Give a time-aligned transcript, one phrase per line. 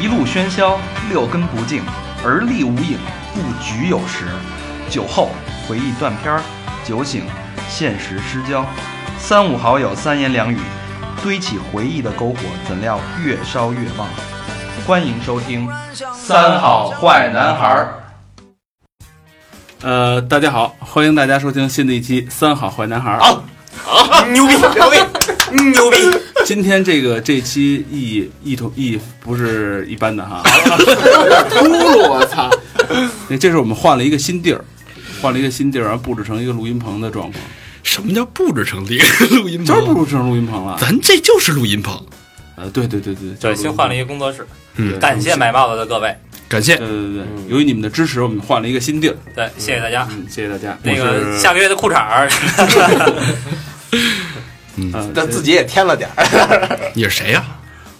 [0.00, 0.78] 一路喧嚣，
[1.10, 1.82] 六根不净，
[2.24, 2.96] 而立无影，
[3.34, 4.24] 不局有时。
[4.88, 5.28] 酒后
[5.68, 6.40] 回忆断片儿，
[6.82, 7.24] 酒醒
[7.68, 8.64] 现实失焦。
[9.18, 10.56] 三五好友三言两语，
[11.22, 12.36] 堆起回忆的篝火，
[12.66, 14.08] 怎料越烧越旺。
[14.86, 15.68] 欢迎收听
[16.14, 17.94] 《三好坏男孩儿》。
[19.82, 23.18] 呃，大家好，欢迎大家收听新的一期《三好坏男孩》。
[23.20, 23.42] 好，
[23.84, 24.96] 好，牛逼，牛逼，
[25.72, 26.29] 牛逼！
[26.46, 30.42] 今天这个这期意义意图意不是一般的哈，
[31.48, 32.50] 秃噜，我操！
[33.28, 34.64] 那这是我们换了一个新地儿，
[35.20, 37.44] 换了一个新地儿，然后布置成一个录音棚的状况，
[37.82, 40.04] 什么叫布置成这个录音棚就是布？
[40.04, 40.76] 置成录音棚了。
[40.80, 42.04] 咱这就是录音棚。
[42.56, 46.14] 呃，对对对对，对，就是新换了一个工作室，嗯，感谢买帽子的各位，
[46.46, 49.16] 感谢对对对，由于你们的支持，我们换了一个新地儿。
[49.34, 50.06] 对，谢谢大家。
[50.10, 50.76] 嗯，谢谢大家。
[50.82, 52.28] 那个下个月的裤衩儿，
[54.92, 56.90] 呃但自己也添了点儿。
[56.94, 57.44] 你是谁呀、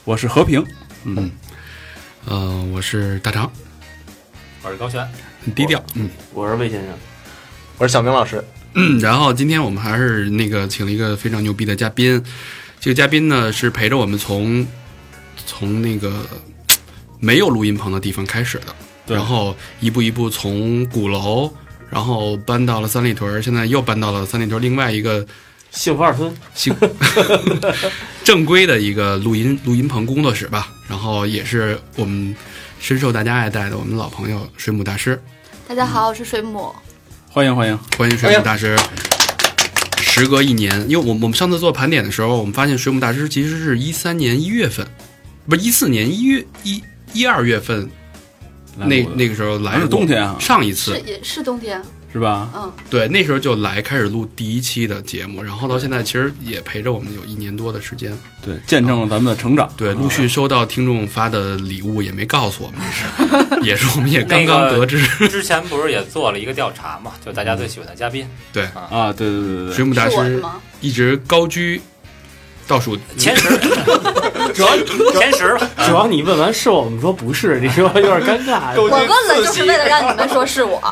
[0.05, 0.65] 我是和平。
[1.05, 1.31] 嗯，
[2.27, 3.51] 呃，我是大长，
[4.62, 5.07] 我是高璇，
[5.45, 5.83] 很低调。
[5.95, 6.09] 嗯。
[6.33, 6.95] 我是魏先生，
[7.79, 12.23] 我是小明老师，嗯，然后今天我们还是那个请了一个非常牛逼的嘉宾，
[12.79, 14.67] 这个嘉宾呢是陪着我们从
[15.47, 16.27] 从那个
[17.19, 18.67] 没有录音棚的地方开始的，
[19.07, 19.17] 对。
[19.17, 21.53] 然后一步一步从鼓楼，
[21.91, 25.27] 然后搬到了三里屯，现在又搬到了三里屯另外一个
[25.71, 26.75] 幸福二村，幸
[28.25, 32.35] 正规的一个录音录音棚工作室吧，然后也是我们
[32.81, 35.21] 深受大家爱戴的我们老朋友水母大师，
[35.69, 36.75] 大家好，我是水母。
[37.31, 37.79] 欢迎欢迎。
[37.97, 38.77] 欢迎水母大师。
[39.99, 44.84] 时隔一年，因为我们我们上次做盘点的时候，我们发现水母大师其实是一三年一月份，
[45.49, 47.89] 不是一四年一月一一二月份
[48.77, 50.95] 那那个时候来还是冬天啊，上一次。
[50.95, 51.81] 是也是冬天，
[52.12, 52.48] 是吧？
[52.55, 58.12] 嗯，对，那时候就来开始录第一期的节目，然后到现在其实也陪着我们有一年多的时间。
[58.44, 59.72] 对，见证了咱们的成长。
[59.77, 62.81] 对，陆续收到听众发的礼物，也没告诉我们
[63.62, 65.00] 也是我们也刚刚得知。
[65.28, 67.12] 之前不是也做了一个调查嘛？
[67.25, 68.26] 就大家最喜欢的嘉宾，
[68.91, 70.43] 啊，对对对对对水母大师？
[70.81, 71.81] 一直高居
[72.66, 73.49] 倒数， 前十，
[74.54, 74.76] 主要
[75.12, 75.70] 前十吧。
[75.87, 78.75] 主要你问完是我们说不是，你说有点尴尬。
[78.81, 80.82] 我问了就是为了让你们说是我。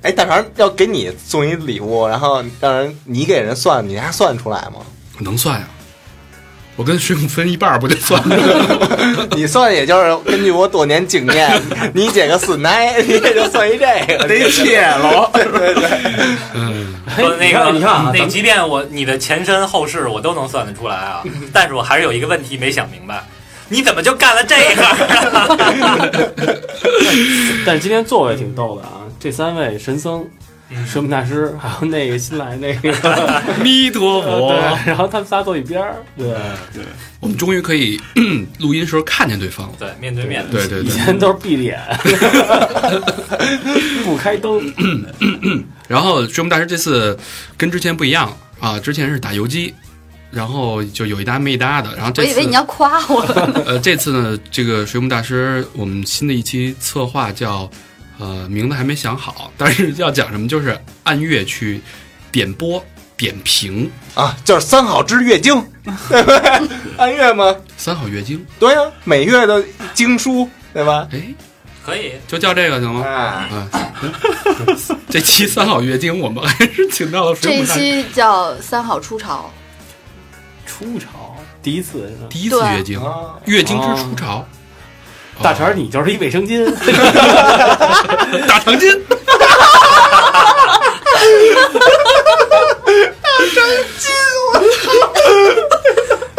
[0.00, 4.80] 哦，哎，大肠要给你送一礼物，然后让人你给人算，你还算得出来吗？
[5.18, 5.66] 能算呀、
[6.76, 9.28] 我跟水母分一半儿不就算了？
[9.36, 11.60] 你算也就是根据我多年经验，
[11.92, 13.84] 你姐个死奶，你也就算一这
[14.16, 15.28] 个， 得切喽。
[15.34, 15.84] 对对对，
[16.54, 21.22] 嗯，说那个，你看啊，那即便我你的前身后世我都能算得出来啊，
[21.52, 23.22] 但是我还是有一个问题没想明白，
[23.68, 24.82] 你怎么就干了这个？
[27.66, 30.26] 但是今天座位挺逗的啊，这三位神僧、
[30.70, 30.84] 嗯。
[30.86, 32.90] 水母大师， 还有那个新来那个，
[33.62, 34.52] 弥陀 对，佛，
[34.86, 36.26] 然后他们仨坐一边儿，对。
[36.72, 36.82] 对，
[37.20, 38.00] 我们终于可以
[38.58, 39.74] 录音时候看见对方了。
[39.78, 40.42] 对，面对面。
[40.44, 40.50] 的。
[40.50, 40.80] 对对。
[40.82, 41.78] 以，前都是闭脸，
[44.04, 44.60] 不开灯，
[45.86, 47.18] 然后水母大师这次
[47.56, 49.74] 跟之前不一样啊，之前是打游击，
[50.30, 53.20] 然后就有一搭没一搭的，然后这次我以为你要夸我，
[53.66, 57.70] 呃这次呢，这个水母大师我们新的一期策划叫
[58.20, 61.80] 呃名字还没想好，但是要讲什么就是按月去
[62.30, 62.84] 点播
[63.16, 65.54] 点评啊，就是三好之月经，
[66.08, 66.68] 对不对？
[66.96, 67.56] 按月吗？
[67.76, 69.64] 三好月经，对呀、每月的
[69.94, 71.08] 经书，对吧？
[71.12, 71.34] 哎，
[71.84, 73.06] 可以，就叫这个行吗？
[73.06, 73.68] 啊，啊，
[75.08, 79.50] 这期三好月经我们还是请到了这期叫三好初潮，
[80.66, 82.12] 初潮第一次？
[82.28, 84.46] 第一次月经，啊月经之初潮。
[85.42, 86.64] 大肠，你就是一卫生巾，
[88.46, 88.90] 大长今，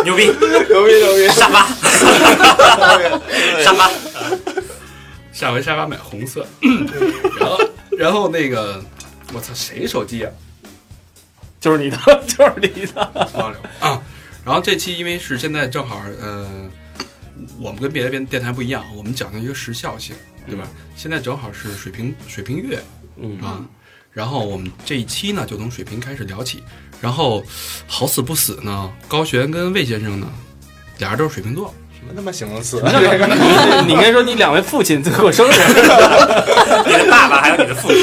[0.04, 1.28] 牛逼，牛逼牛逼！
[1.30, 1.66] 沙发，
[3.64, 3.90] 沙发，
[5.32, 6.46] 下回沙发买红色，
[7.40, 7.60] 然后
[7.98, 8.84] 然后那个，
[9.34, 10.32] 我操，谁手机啊？
[11.60, 11.98] 就是你的，
[12.28, 13.02] 就是你的，
[13.80, 14.00] 啊。
[14.44, 16.48] 然后这期因为是现在正好，呃，
[17.62, 20.16] 我们跟别的电电台不一样，我们讲究一个时效性，
[20.48, 20.68] 对吧？
[20.96, 22.82] 现在正好是水瓶水瓶月
[23.18, 23.40] 嗯。
[23.40, 23.64] 啊，
[24.12, 26.64] 然后我们这一期呢就从水瓶开始聊起，
[27.00, 27.44] 然后
[27.86, 30.28] 好死不死呢，高璇跟魏先生呢，
[30.98, 32.82] 俩人都是水瓶座，什么他妈 形容词？
[33.86, 35.52] 你应该说你两位父亲过生日，
[36.88, 38.02] 你的爸爸还有你的父亲，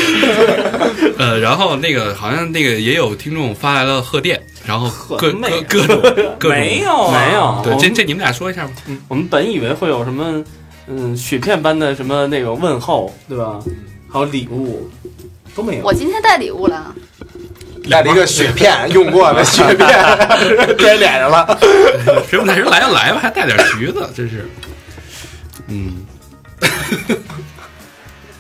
[1.19, 6.03] 呃，然后那个好像那个也有听众发来了贺电，然后各各各种
[6.39, 8.73] 各种没有啊没有对，这这你们俩说一下吧。
[9.09, 10.45] 我们本以为会有什么，
[10.87, 13.59] 嗯，雪片般的什么那种问候，对吧？
[14.13, 14.91] 还有礼物，
[15.55, 15.95] 都没有我。
[15.95, 16.95] 今天带礼物了，
[17.91, 19.89] 带了一个雪片，用过的雪片
[20.79, 21.59] 摔脸上了。
[22.29, 24.47] 水母大师来就来吧，还带点橘子，真是，
[25.69, 26.05] 嗯。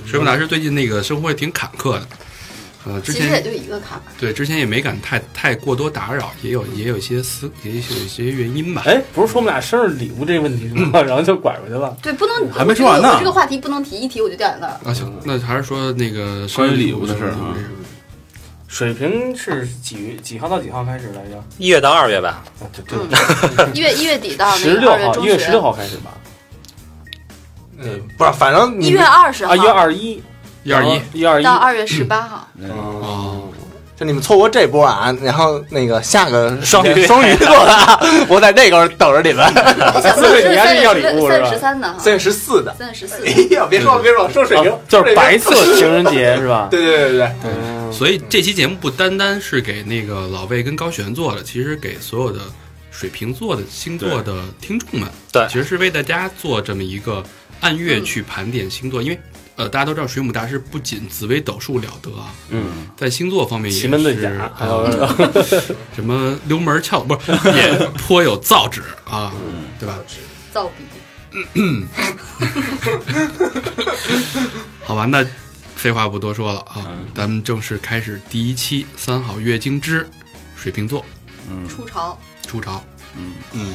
[0.04, 2.06] 水母大师最近那个生活也挺坎坷的，
[2.88, 4.02] 呃，之其实也就一个坎儿。
[4.18, 8.82] 对之前也没敢太太过多打扰，也有也有一些私，也有一些原因吧。
[8.86, 11.00] 哎，不是说我们俩生日礼物这个问题吗？
[11.06, 11.94] 然后就拐过去了。
[12.02, 14.80] 对，不能还没说完呢我这个话题不能提，一提我就掉眼泪儿。
[14.84, 17.56] 啊，行，那还是说那个生日礼物的事儿啊啊。
[18.68, 21.42] 水平是几月几号到几号开始来着？
[21.56, 26.12] 一月到二月吧，啊，对对， 一月一月底到十六号，二月，一月十六号开始吧？
[27.78, 30.22] 嗯，不是，反正一月二十号啊，一月二十一，
[30.68, 31.44] 一二一，一二一。
[31.44, 32.46] 到二月十八号。
[32.68, 33.48] 哦，
[33.96, 37.06] 就你们错过这波啊，然后那个下个双鱼。
[37.06, 37.34] 双鱼。
[37.36, 37.98] 座的啊，
[38.28, 39.44] 我在那个等着你们。
[39.94, 42.74] 我想说的是你还是要三月十三礼物是吧月十三的哈，三月十四的。
[42.78, 43.24] 三月十四。
[43.26, 46.68] 哎呀，别说了，别说了，说水瓶哦，就是白色情人节是吧？
[46.70, 47.18] 对对对对。
[47.18, 52.40] 对，嗯，所以这期节目不单单是给那个老魏跟高璇做的，其实给所有的
[52.90, 55.46] 水瓶座的星座的听众们，对。
[55.48, 57.22] 其实是为大家做这么一个
[57.60, 59.18] 按月去盘点星座，因为
[59.58, 65.16] 呃，大家都知道水母大师不仅紫微斗数了得啊，嗯，在星座方面也奇门遁是甲，还有啊
[65.96, 69.32] 什么溜门窍，不是也颇有造诣啊，
[69.80, 69.98] 对吧？
[70.52, 70.84] 造笔。
[74.84, 75.26] 好吧，那
[75.74, 80.08] 废话不多说了啊，咱们正式开始第一期三好月经之
[80.56, 81.04] 水瓶座
[81.50, 82.16] 嗯出潮，
[82.46, 82.82] 出潮。
[83.16, 83.74] 嗯嗯，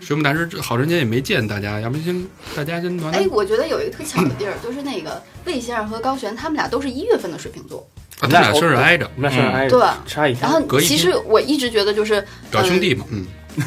[0.00, 3.14] 水母大师好长时间也没见大家，要不先大家先暖暖。
[3.14, 7.86] 哎，我觉得有一个特巧的地儿，就是那个魏先生和高璇，他们俩都是一月份的水瓶座，
[8.20, 9.78] 啊，他俩生日挨着，我们俩生日挨对。
[9.78, 10.42] 着，差一天。
[10.42, 13.26] 然后其实我一直觉得就是表兄弟嘛，嗯，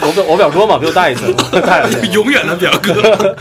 [0.00, 2.08] 我表我表哥嘛，比我大一岁， 大两岁。
[2.10, 3.36] 永远的表哥。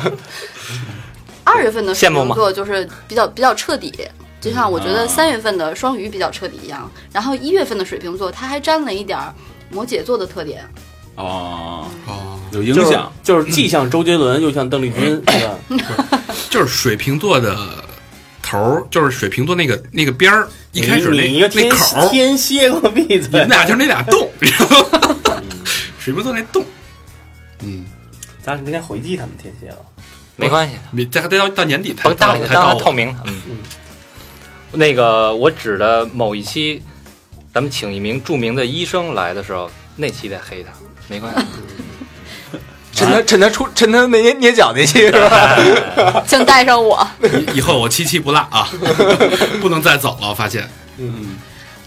[1.44, 3.94] 二月份的水瓶座就是比较比较彻底，
[4.42, 6.90] 就像我觉得三月份的双鱼比较彻底一样。
[7.12, 9.34] 然后一月份的水瓶座，它还沾了一点儿
[9.74, 10.64] 摩羯座的特点。
[11.16, 13.12] 哦，哦，有影就是响。
[13.22, 16.20] 就是既像周杰伦又像邓丽君， 对吧？
[16.50, 17.56] 就是水瓶座的
[18.42, 23.50] 头儿，就是水瓶座那个那个边儿，一开始那你一个天那口儿，天蝎，给我闭你嘴们！
[23.50, 24.30] 俩就是那俩洞？
[26.00, 26.66] 水瓶座那洞，
[27.62, 27.86] 嗯，
[28.42, 29.78] 咱是应该回击他们天蝎了。
[30.36, 33.16] 没关系，你再得到到年底才甭当才到当它透明。
[33.26, 33.60] 嗯，
[34.72, 36.82] 那个我指的某一期，
[37.54, 40.72] 咱们请一名著名的医生来的时候，那期得黑他，
[41.08, 41.46] 没关系。
[42.94, 46.24] 趁他趁他出趁他那捏捏脚那期是吧？
[46.28, 47.08] 请带上我。
[47.52, 48.68] 以以后我七七不落啊，
[49.62, 50.30] 不能再走了。
[50.30, 50.68] 我发现，
[50.98, 51.36] 嗯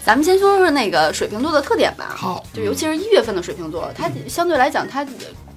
[0.03, 2.13] 咱们先说说那个水瓶座的特点吧。
[2.15, 5.05] 好，就尤其是一月份的水瓶座，它相对来讲它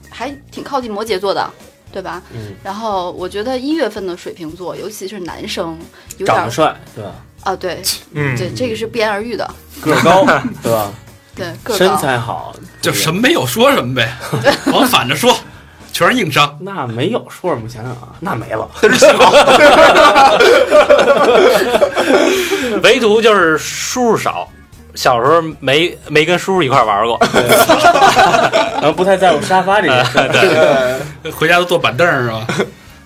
[0.09, 1.49] 还挺靠近摩羯座的，
[1.93, 2.23] 对吧？
[2.33, 2.55] 嗯。
[2.63, 5.77] 然后我觉得一月份的水瓶座，尤其是男生，
[6.19, 7.13] 有点长得帅，对吧？
[7.43, 7.83] 啊，对，
[8.13, 9.49] 嗯对，这个是不言而喻的。
[9.81, 10.25] 个儿高，
[10.63, 10.91] 对吧？
[11.35, 11.47] 对，
[11.77, 11.97] 身。
[11.97, 14.13] 材好，就什么没有说什么呗，
[14.73, 15.35] 往反着说，
[15.93, 16.59] 全是硬伤。
[16.61, 18.69] 那没有说什么，想想啊，那没了。
[22.83, 24.47] 唯独就是叔叔少，
[24.95, 27.19] 小时候没没跟叔叔一块玩过。
[28.75, 32.47] 然后不太在乎沙发这件事，回家都坐板凳是吧？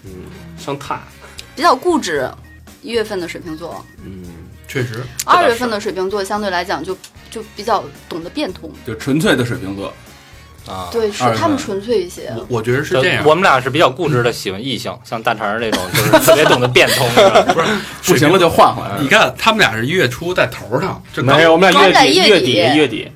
[0.04, 0.10] 嗯
[0.58, 0.96] 上榻。
[1.54, 2.28] 比较固执。
[2.84, 4.22] 一月份的水瓶座，嗯，
[4.68, 6.96] 确实，二月份的水瓶座相对来讲就
[7.30, 9.92] 就比较懂得变通，就纯粹的水瓶座，
[10.70, 12.30] 啊，对，是他们纯粹一些。
[12.36, 13.24] 我我觉得是这样。
[13.24, 17.08] 我们俩是比较固执的，喜欢异性， 像大肠儿这种，就是特别懂得变通。
[17.16, 17.66] 是不是
[18.12, 19.02] 不行了就换换。
[19.02, 23.12] 你看他们俩是一月初在头上，这刚没有，我们俩刚在月底月底月底月底，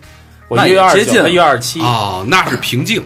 [0.49, 3.04] 我那一月二接近月二十七，哦，那是平静。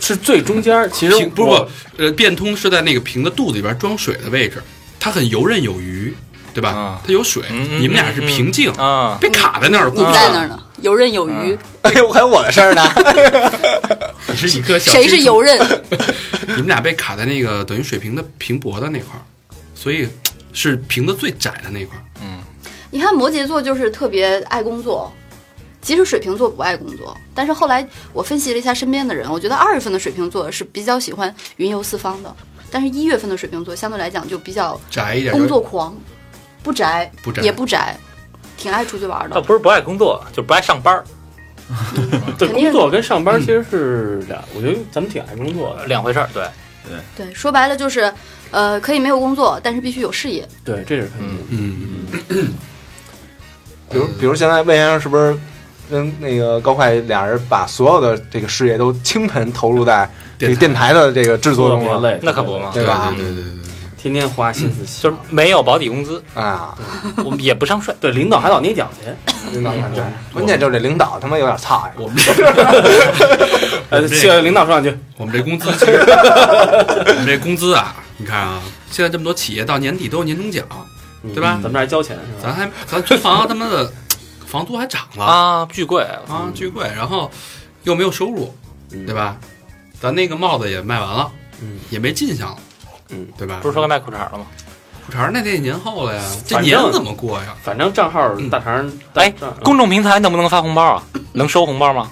[0.00, 0.88] 是最中间。
[0.92, 4.62] 其实不不，呃，变通是在那个瓶的肚子里边装水的位置，
[5.04, 6.14] 它很游刃有余，
[6.54, 7.00] 对吧啊？
[7.06, 9.98] 它有水，嗯嗯你们俩是平静，啊，被卡在那儿，不。
[9.98, 11.58] 在那儿呢，游刃有余。
[11.84, 12.82] 哎呦，还有我的事儿呢。
[14.26, 15.58] 你是一颗小谁是游刃？
[16.48, 19.20] 你们俩被卡在那个等于水平的平薄的那块儿，
[19.74, 20.08] 所以
[20.54, 22.00] 是平的最窄的那块儿。
[22.90, 25.12] 你看摩羯座就是特别爱工作，
[25.82, 32.34] 其实水瓶座不爱工作，但是后来我分析了一下身边的人，我觉得二月份的水瓶座是比较喜欢云游四方的，
[32.74, 35.96] 但是一月份的水瓶座相对来讲就比较宅一点，工作狂，
[36.60, 37.96] 不宅不宅也不宅，
[38.56, 39.36] 挺爱出去玩的。
[39.36, 41.04] 倒不是不爱工作，就是不爱上班儿，
[42.36, 45.86] 对 肯定是工作跟上班其实是俩，我觉得咱们挺爱工作的。
[45.86, 46.28] 两回事儿。
[46.34, 46.44] 对，
[47.16, 48.12] 对，说白了就是，
[48.50, 50.44] 呃，可以没有工作，但是必须有事业。
[50.64, 51.38] 对，这是肯定。
[51.50, 52.48] 嗯，
[53.88, 55.38] 比如比如现在魏先生是不是
[55.88, 61.94] 跟那个高快俩人把所有的这个事业都倾盆投入在这个电台的这个制作中了？
[61.94, 62.70] 特别累，那可不嘛。
[62.72, 63.12] 对吧？
[63.16, 63.60] 对对对对对，
[63.96, 66.76] 天天花心思，就是没有保底工资，啊，
[67.24, 67.94] 我们也不上税。
[68.00, 69.10] 对领导还老捏脚去，
[69.52, 71.92] 领导对关键就是这领导他妈有点差呀。
[71.96, 72.32] 我们这
[73.90, 74.00] 呃，
[74.42, 78.60] 领导说两句，我们这工资其实， 我们这工资啊，你看啊，
[78.90, 80.66] 现在这么多企业到年底都有年终奖，
[81.22, 81.58] 嗯对吧？
[81.62, 82.52] 咱们这还交钱是吧？
[82.52, 83.90] 咱还咱租房他妈的
[84.46, 85.24] 房租还涨了。
[85.24, 87.30] 啊，巨贵，啊，巨贵，然后
[87.84, 88.54] 又没有收入，
[88.92, 89.06] 嗯。
[89.06, 89.14] 对？
[89.14, 89.36] 吧？
[90.00, 92.56] 咱那个帽子也卖完了，嗯，也没进项了，
[93.10, 93.60] 嗯，对吧？
[93.62, 94.46] 不是说该卖裤衩了吗？
[95.06, 97.54] 裤衩那得年后了呀，这年怎么过呀？
[97.62, 99.32] 反正账号大肠，哎
[99.62, 101.02] 公众平台能不能发红包啊？
[101.32, 102.10] 能收红包吗？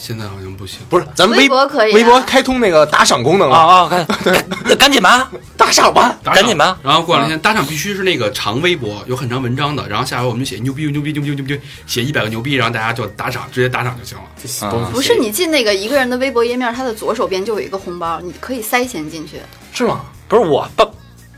[0.00, 3.66] 现在好像不行，不是，咱们微微博可以啊，微博开通那个打赏功能啊。
[3.66, 6.18] 了，啊， 赶赶紧吧，打赏吧。
[6.24, 6.34] 赏。
[6.34, 6.78] 赶紧吧。
[6.82, 14.24] 然后过两天打赏必须是那个长微博，有很长文章的，然后下回我们就写牛逼牛逼牛逼牛逼牛逼，写一百个牛逼，然后大家就打赏，直接打赏就行了。
[14.42, 19.36] 这东西不是你进那个一个人的微博页面，他的左手边就有一个红包，你可以塞钱进去，
[19.74, 20.00] 是吗？
[20.26, 20.90] 不是我不，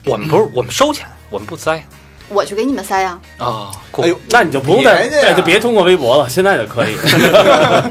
[0.04, 1.84] 我们不是我们收钱，我们不塞
[2.32, 3.20] 我去给你们塞啊。
[3.38, 3.70] 啊。
[3.90, 6.96] 酷哎呦，那你就不用再，别介呀哎，就别通过微博了，现在就可以，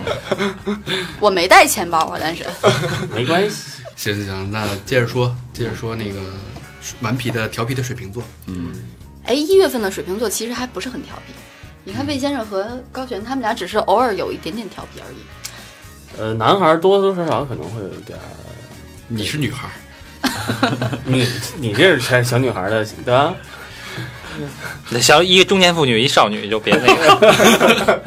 [1.20, 2.46] 我没带钱包啊，但是
[3.14, 3.56] 没关系。
[3.96, 6.20] 行行行，那接着说，接着说那个
[7.02, 8.72] 顽皮的调皮的水瓶座，嗯
[9.26, 11.34] 哎，一月份的水瓶座其实还不是很调皮。
[11.84, 15.18] 你看魏先生和高璇他们俩只是偶尔有一点点调皮而已。
[16.20, 18.26] 呃，男孩多多少少可能会有一点儿，
[19.08, 19.68] 你是女孩
[20.24, 23.34] 儿， 你你这是小小女孩的，对吧？
[24.90, 28.02] 那小一个中年妇女，一少女就别那个。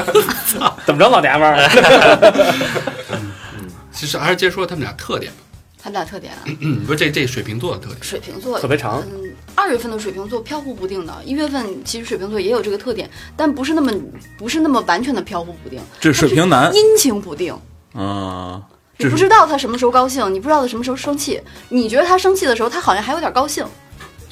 [0.87, 2.53] 怎么着，老娘们儿？
[3.93, 5.39] 其实还是接着说他们俩特点吧。
[5.83, 13.93] 他们俩特点啊，嗯，不是这这水瓶座的特点，水瓶座特别长，嗯，二月份的水瓶座飘忽不定的，一月份其实水瓶座也有这个特点，但不是那么
[14.39, 17.55] 不是那么完全的飘忽不定，这是水瓶男阴晴不定。
[17.93, 18.63] 啊，
[18.97, 21.39] 你不知道他什么时候高兴，你不知道他什么时候生气。
[21.69, 23.67] 你觉得他生气的时候，他好像还有点高兴；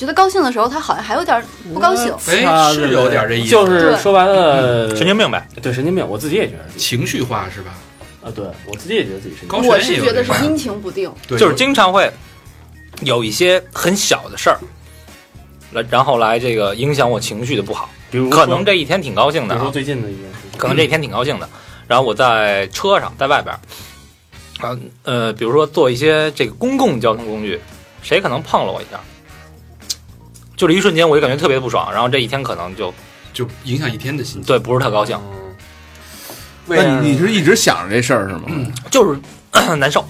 [0.03, 1.41] 觉得高兴的时候，他好像还有点
[1.73, 2.13] 不高兴。
[2.27, 7.73] 哎，是有点这意思，就是说白了，神经病呗，对神经病，我自己也觉得情绪化是吧？
[8.21, 9.71] 啊，对我自己也觉得自己神经高病。
[9.71, 11.09] 我是觉得是阴晴不定。
[11.29, 12.13] 对，就是经常会
[13.03, 14.59] 有一些很小的事儿，
[15.71, 17.89] 来然后来这个影响我情绪的不好。
[18.11, 21.49] 比如可能这一天挺高兴的啊，比如说最近的一件事情，可能这一天挺高兴的，
[21.87, 27.61] 然后我在车上，在外边儿，啊呃，比如说坐一些这个公共交通工具，
[28.03, 29.01] 谁可能碰了我一下，
[30.57, 32.93] 就这一瞬间我就感觉特别不爽，然后这一天可能就
[33.33, 34.43] 就影响一天的心情。
[34.43, 35.55] 对不是特高兴，嗯
[36.67, 38.43] 那你你是一直想着这事儿是吗？
[38.91, 39.19] 就是
[39.77, 40.05] 难受。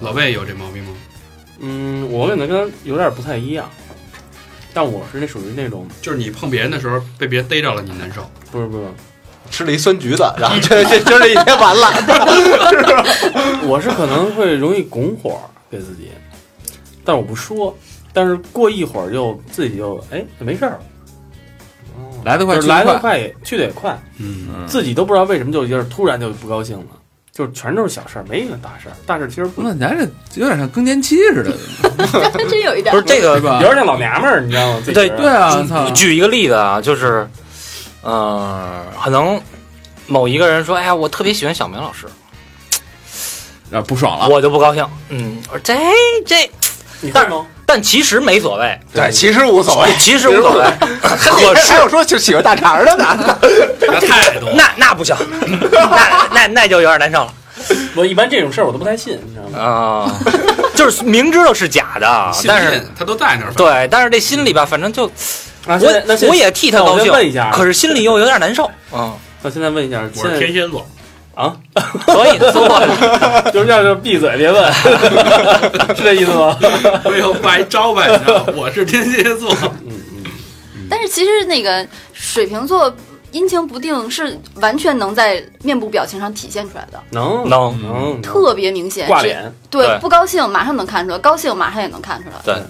[0.00, 0.90] 老魏有这毛病吗？
[1.60, 3.68] 嗯，我可能跟他有点不太一样，
[4.72, 8.30] 但我是那属于那种就是你碰别人的时候被别人逮着了，你难受。
[8.50, 8.86] 不是不是，
[9.50, 11.92] 吃了一酸橘子，然后这这 就这一天完了。
[13.66, 16.10] 我是可能会容易拱火给自己，
[17.04, 17.76] 但我不说，
[18.12, 20.80] 但是过一会儿就自己就哎就没事儿了，
[22.24, 26.86] 来得快，就是去得快，来得快也去得也快，嗯，嗯自己都不知道为什么就就是突然就不高兴了，
[27.32, 30.02] 就是全都是小事儿，没什么大事儿，大事儿其实不那你还这
[30.40, 31.56] 有点像更年期似的，
[32.48, 33.68] 真有一点不是这个对吧有？
[33.68, 34.80] 点像老娘们儿，你知道吗？
[34.84, 35.90] 自己对觉得对啊，操！
[35.90, 37.28] 举一个例子啊，就是，
[38.02, 39.40] 嗯，可能
[40.06, 42.06] 某一个人说：“哎呀，我特别喜欢小明老师。
[43.72, 44.84] 啊，不爽”了，我就不高兴。
[45.10, 45.74] 嗯，我说这
[46.26, 46.50] 这，
[47.00, 47.46] 你会吗？
[47.72, 49.88] 但其实没所谓，对，其实无所谓。
[49.96, 50.64] 其实无所谓。
[51.00, 53.38] 可是还有说就喜欢大肠的呢，
[53.80, 54.50] 那太多。
[54.54, 55.14] 那那不行，
[55.70, 57.32] 那那那就有点难受了
[57.94, 59.64] 我一般这种事儿我都不太信，你知道吗？
[59.64, 60.10] 啊、
[60.74, 63.52] 就是明知道是假的，但是他都在那儿。
[63.54, 65.04] 对，但是这心里吧，反正就
[65.64, 65.78] 我
[66.28, 68.68] 我也替他我高兴问一下，可是心里又有点难受。
[68.92, 70.84] 嗯，那现在问一下，我是天蝎座，
[71.40, 71.56] 啊，
[72.06, 74.72] 所以说，就是要是闭嘴别问，
[75.96, 76.56] 是这意思吗？
[77.04, 79.50] 我有挂一招牌，你知道我是天蝎座。
[79.62, 79.96] 嗯嗯
[80.90, 82.92] 但是其实那个水瓶座
[83.30, 89.06] 阴晴不定是完全能在面部表情上体现出来的，能能能特别明显。
[89.06, 92.34] 挂脸，对对不高兴马上能看出来，高兴马上也能看出来。
[92.44, 92.62] 对，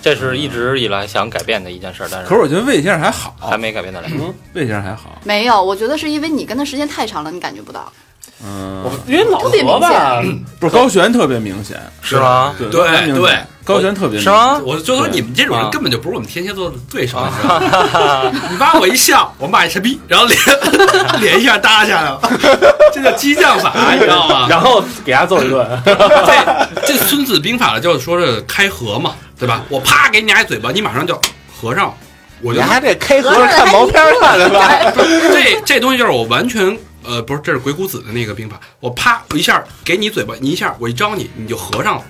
[0.00, 4.08] 这是一直以来想改变的一件事，但是可是我觉得魏先生还好，还没改变得来。
[4.54, 7.92] 魏先生还好，没有，我觉得是因为你跟他时间太长了，你感觉不到。
[8.44, 10.22] 嗯，因为老何吧，
[10.60, 12.54] 不是高璇特别明显，是吗？
[12.58, 14.30] 对对高璇明显对高璇特别明显是？
[14.30, 14.60] 吗？
[14.64, 18.32] 我就说你们这种人啊根本就不是我们天蝎座的对手， 你知道吗？
[18.50, 20.38] 你扒我一笑，我骂你傻逼，然后脸
[21.20, 22.20] 脸一下耷下来了，
[22.94, 24.46] 这叫激将法，你知道吗？
[24.48, 29.62] 然后给他揍一顿， 这这《孙子兵法》了，就是说这开合嘛，对吧？
[29.68, 31.20] 我啪给你俩一嘴巴，你马上就
[31.60, 31.92] 合上。
[32.40, 34.70] 我就你还得开合着看毛片看的吧？
[34.94, 36.78] 这这东西就是我完全
[37.08, 42.04] 呃不是，这是鬼谷子的那个兵法，我啪一下给你嘴巴，你一下我一招你，你就合上了。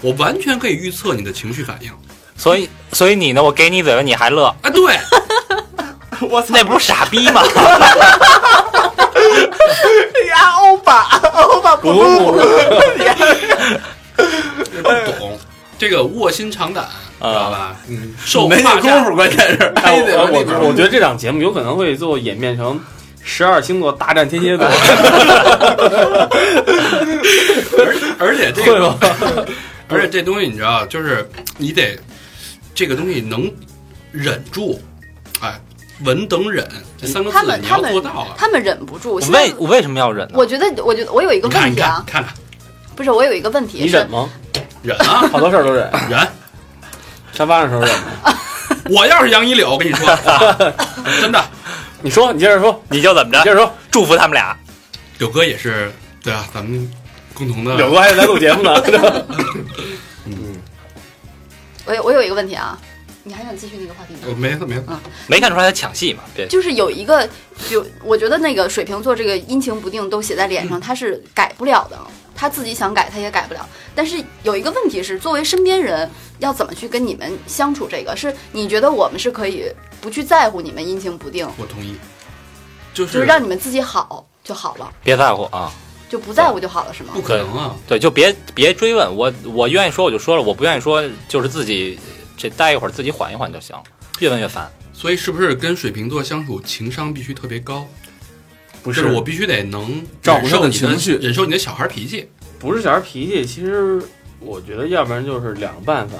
[0.00, 1.90] 我完全可以预测你的情绪反应。
[2.36, 3.42] 所以所以你呢？
[3.42, 4.96] 我给你嘴巴，你还乐，啊，对，
[6.30, 7.42] 我 那不是傻逼吗？
[10.28, 12.32] 呀，欧巴，欧巴不不不，
[14.82, 15.38] 不懂
[15.78, 16.86] 这个卧薪尝胆，
[17.18, 17.76] 知道吧？
[17.88, 18.72] 嗯，受没功
[19.04, 22.80] 夫，关键是我我我觉得这档节目有可能会最后演变成
[23.24, 24.66] 十二星座大战天蝎座，
[27.78, 27.96] 而
[28.28, 28.94] 而且这个？
[29.88, 31.28] 而且这东西你知道，就是
[31.58, 31.98] 你得
[32.74, 33.50] 这个东西能
[34.12, 34.80] 忍住，
[35.40, 35.60] 哎，
[36.04, 36.66] 稳等忍
[37.00, 38.28] 这三个他字你们他们要做到啊。
[38.36, 39.14] 他们忍不住。
[39.14, 40.34] 我为我为什么要忍呢？
[40.36, 42.32] 我觉得，我觉得我有一个问题啊，看看，
[42.96, 44.28] 不是我有一个问题你忍，吗？
[44.82, 46.18] 忍啊，好多事儿都忍，忍。
[47.32, 48.34] 沙发上的时候忍吗？
[48.90, 50.56] 我要是杨一柳，我跟你说，啊
[51.20, 51.44] 真的，
[52.04, 53.50] 你说，你接着说，你就怎么着接？
[53.50, 53.72] 着说。
[53.90, 54.54] 祝福他们俩。
[55.18, 55.90] 柳哥也是，
[56.22, 56.92] 对啊，咱们
[57.32, 58.74] 共同的柳哥还在录节目呢。
[60.26, 60.60] 嗯，
[61.86, 62.78] 我有我有一个问题啊，
[63.22, 64.20] 你还想继续那个话题吗？
[64.26, 66.22] 我没事没啊，没看出来他抢戏嘛？
[66.36, 67.26] 对就是有一个，
[67.70, 71.98] 就我觉得那个水瓶座这个阴晴不定都写在脸上，他是改不了的。
[72.34, 73.68] 他自己想改，他也改不了。
[73.94, 77.86] 但是有一个问题是，作为身边人，要怎么去跟你们相处？
[77.88, 81.96] 这个是你觉得我们是可以不去在乎你们阴晴不定，我同意，
[82.92, 85.72] 就就是是让你们自己好就好了，别在乎啊！
[86.06, 87.22] 就不在乎就好了，是吗不？
[87.22, 91.98] 可能啊，对，就别别追问我，我愿意说我就说了，我不愿意说就是自己
[92.36, 93.74] 这待一会儿自己缓一缓就行，
[94.20, 94.70] 越问越烦。
[94.92, 97.84] 所以是不是跟水瓶座相处情商必须特别高？
[98.84, 102.28] 不就是我必须得能照顾他的忍受你情绪忍受你的小孩脾气。
[102.60, 104.00] 不是小孩脾气，其实
[104.38, 106.16] 我觉得要不然就是两个办法。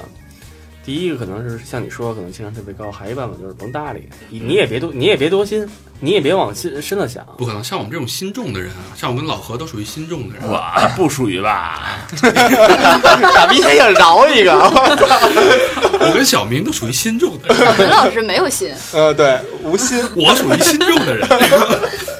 [0.83, 5.67] 第一个可能是像你说，可能情商特别高；还有一办法就是甭搭理，你你也别多，你也别多心，
[5.99, 7.25] 你也别往心深了想。
[7.39, 10.43] 不可能，像我们这种心重的人啊，像我跟老何都属于心重的人。
[10.47, 10.61] 我
[10.95, 12.05] 不属于吧？
[12.21, 14.53] 傻逼还想饶一个，
[16.01, 21.27] 我跟小明都属于心重的人，文老师没有心，呃，对，无心，我属于心重的人。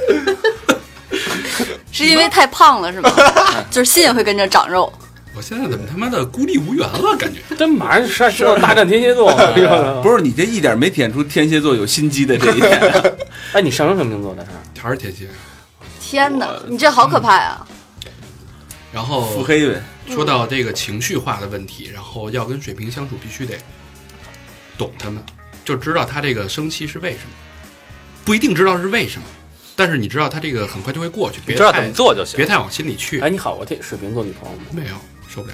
[2.04, 3.10] 是因为太胖了是吗？
[3.72, 4.92] 就是心也会跟着长肉。
[5.34, 7.16] 我现在怎么他妈的孤立无援了？
[7.18, 9.34] 感觉这马上十二星座大战天蝎座，
[10.02, 13.16] 不不是你这一点没体现出天蝎座有心机的这一点。
[13.54, 14.34] 哎，你上升什么星座？
[14.36, 14.82] 的是？
[14.82, 15.28] 还是天蝎。
[16.00, 17.66] 天哪，你这好可怕呀！
[18.94, 23.58] 然后腹黑呗，说到这个情绪化的问题，然后要跟水瓶相处，必须得
[24.78, 25.22] 懂他们，
[25.66, 27.32] 就知道他这个生气是为什么，
[28.24, 29.28] 不一定知道是为什么，
[29.76, 32.46] 但是你知道他这个很快就会过去，别知道怎么做就行别。
[32.46, 33.20] 太往心里去。
[33.22, 34.66] 哎，你好过天水瓶座女朋友吗？
[34.72, 34.96] 没有
[35.28, 35.54] 受不了，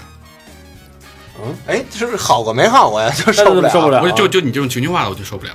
[1.42, 5.52] 嗯哎，就是好过没好过呀，就受不了，受不了就就你这种情绪化的我就受不了。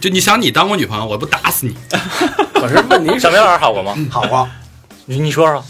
[0.00, 1.76] 就你想你当我女朋友，我不打死你。
[2.54, 3.94] 可是 问题是小明老师好过吗？
[4.10, 4.48] 好过。
[5.04, 5.64] 你你说说，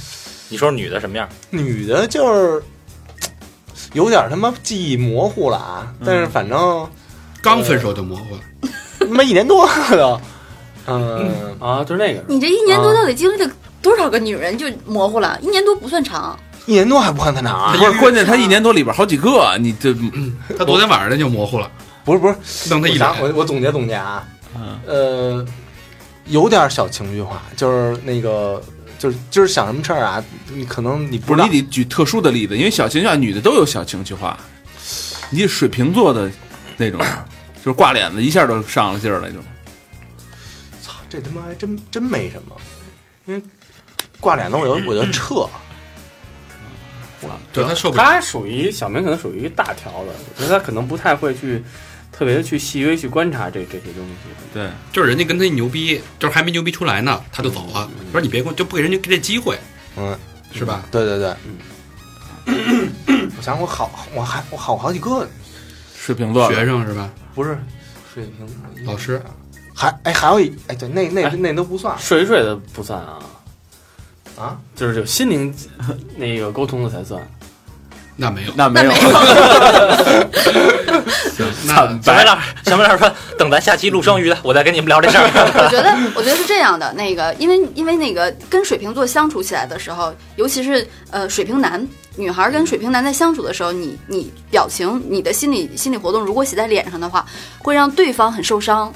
[0.49, 1.29] 你说说女的什么样？
[1.51, 2.63] 女的就是
[3.93, 6.89] 有点他妈记忆模糊了啊，但是反正
[7.43, 8.41] 刚分手就模糊了，
[9.01, 10.21] 他妈一年多了都，
[10.91, 13.51] 嗯， 啊，就是那个，你这一年多到底经历了
[13.81, 15.39] 多少个女人就模糊了？
[15.41, 17.75] 一年多不算长，一年多还不算太长啊？
[17.79, 19.95] 不是关键，他一年多里边好几个，你这
[20.59, 21.71] 他昨天晚上那就模糊了，
[22.05, 23.33] 不是不是，弄他一我想我。
[23.37, 25.47] 我总结总结啊，嗯呃，
[26.27, 28.61] 有点小情绪化，就是那个
[28.99, 30.23] 就是就是想什么事儿啊，
[30.53, 34.39] 你可能你不知道你得举特殊的例子，因为小情绪化女的都有小情绪化，
[35.31, 36.31] 你水瓶座的
[36.77, 37.01] 那种，
[37.65, 39.43] 就是挂脸子一下都上了劲儿了那种。
[41.11, 42.57] 操，这他妈还真真没什么，
[43.27, 43.43] 因为
[44.21, 45.49] 挂脸的我就我就撤，
[47.53, 48.05] 对他受不了。
[48.05, 51.63] 他属于小明，可能属于一个大条的，我觉得他可能不太会去
[52.13, 54.13] 特别的去细微去观察这这些东西。
[54.55, 57.91] 对，就是人家跟他一牛逼，就是还没牛逼出来呢，他就走了。
[58.13, 59.59] 说你别跟，就不给人家给这机会，
[59.97, 60.17] 嗯，
[60.53, 60.85] 是吧？
[60.91, 61.37] 对对对，
[62.47, 65.29] 嗯 我想我好我还我好好几个呢，
[65.97, 67.11] 水瓶座学生是吧？
[67.35, 67.59] 不是
[68.13, 69.23] 水平老师，
[69.81, 73.19] 还哎还有一哎对那那哎那都不算睡一睡的不算啊，
[74.39, 75.55] 啊，就是有心灵
[76.17, 77.27] 那个沟通的才算。
[78.17, 78.93] 那没有，那没有，
[81.65, 85.25] 那 小明老师，小白老师说，等咱下期录双鱼的，我再跟你们聊这事儿。
[85.57, 86.93] 我觉得，我觉得是这样的。
[86.93, 97.25] 那个，因为因为那个跟水瓶座相处起来的时候，尤其是呃水瓶男女孩跟水瓶男在相处的时候，你你表情、你的心理心理活动如果写在脸上的话，
[97.61, 98.93] 会让对方很受伤，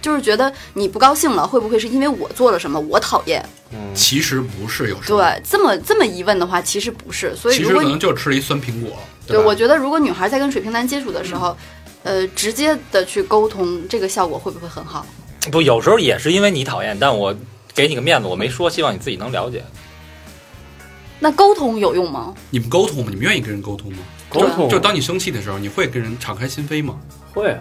[0.00, 3.44] 就是觉得你不高兴了，会不会是因为我做了什么，我讨厌？
[3.72, 7.34] 嗯，其实不是，有时候，对，这么这么一问的话，其实不是。
[7.36, 11.56] 所以如果你其实可能就吃了一酸苹果，对，吧我觉得如果女孩在跟水瓶男接触的时候，
[12.02, 15.06] 呃，直接的去沟通，这个效果会不会很好？
[15.52, 17.34] 不，有时候也是因为你讨厌，但我
[17.74, 19.64] 给你个面子，我没说，希望你自己能了解。
[21.18, 22.34] 那沟通有用吗？
[22.50, 23.06] 你们沟通吗？
[23.10, 23.98] 你们愿意跟人沟通吗？
[24.30, 26.98] 沟通就当你生气的时候，你会跟人敞开心扉吗？
[27.32, 27.60] 会啊，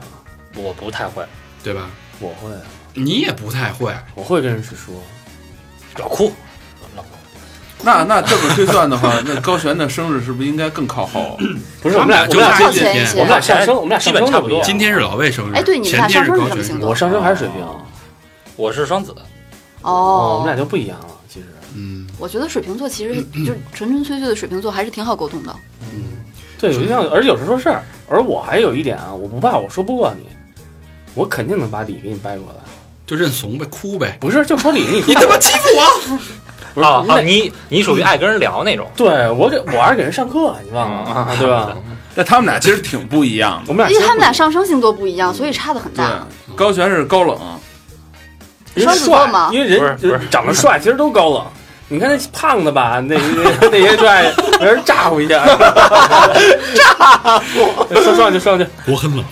[0.55, 1.25] 我不太会，
[1.63, 1.89] 对吧？
[2.19, 2.61] 我会啊，
[2.93, 4.93] 你也不太会，我会跟人去说。
[5.97, 6.31] 老哭，
[6.95, 7.09] 老哭
[7.81, 11.37] 那那这么推算的话， 那高璇的生日是不是应该更靠后？
[11.81, 14.61] 不是我们俩，我们俩就差一天我们俩上升，我们俩基上本差不多。
[14.63, 17.65] 今天是老魏生日，哎对你们俩前天是高璇上升是什么星座我上升还是水瓶？
[18.55, 19.13] 我是双子，
[19.81, 21.07] 哦，我们哦俩，就不一样了。
[21.27, 25.55] 其实，嗯，我觉得水瓶座其实就是纯纯粹粹的水瓶座，还是挺好沟通的。
[25.81, 26.03] 嗯
[26.59, 30.27] 对，有一样，而且有时候说事儿，而我还有一点啊，我不怕我说不过你，
[31.13, 32.63] 我肯定能把理给你掰过来。
[33.05, 34.17] 就认怂呗，哭呗。
[34.19, 36.17] 不是，就说理你， 你他妈欺负我！
[36.75, 41.35] 不是啊啊，你你属于爱跟人聊那种，对我给我还是给人上课，你忘了啊？
[41.39, 41.75] 对吧？
[42.15, 43.63] 但他们俩其实挺不一样的。
[43.69, 46.07] 我们俩因为他们俩上上升星座不一样，所以差的很大。
[46.47, 47.35] 对，高璇是高冷，
[48.77, 51.43] 双子座吗因为人不是不是长得帅，其实都高冷。
[51.91, 55.43] 你看那胖的吧，那那那些帅，让人炸呼一下，
[56.77, 59.25] 咋呼，说上去说上去，我很冷。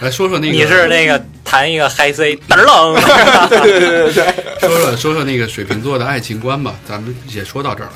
[0.00, 3.00] 来说说那个，你是那个弹一个嗨 C，嘚儿冷，
[4.60, 7.92] 说说说说那个水瓶座的爱情观吧，咱们也说到这儿了。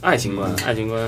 [0.00, 1.00] 爱情观，爱情观，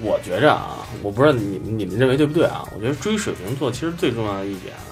[0.00, 2.64] 我觉着啊，我不知道你们你们认为对不对啊？
[2.74, 4.90] 我觉得追水瓶座其实最重要的一点啊，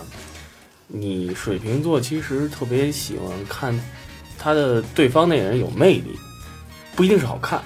[0.87, 3.79] 你水瓶座其实特别喜欢看
[4.39, 6.19] 他的对方那人有魅力，
[6.95, 7.61] 不一定是好看，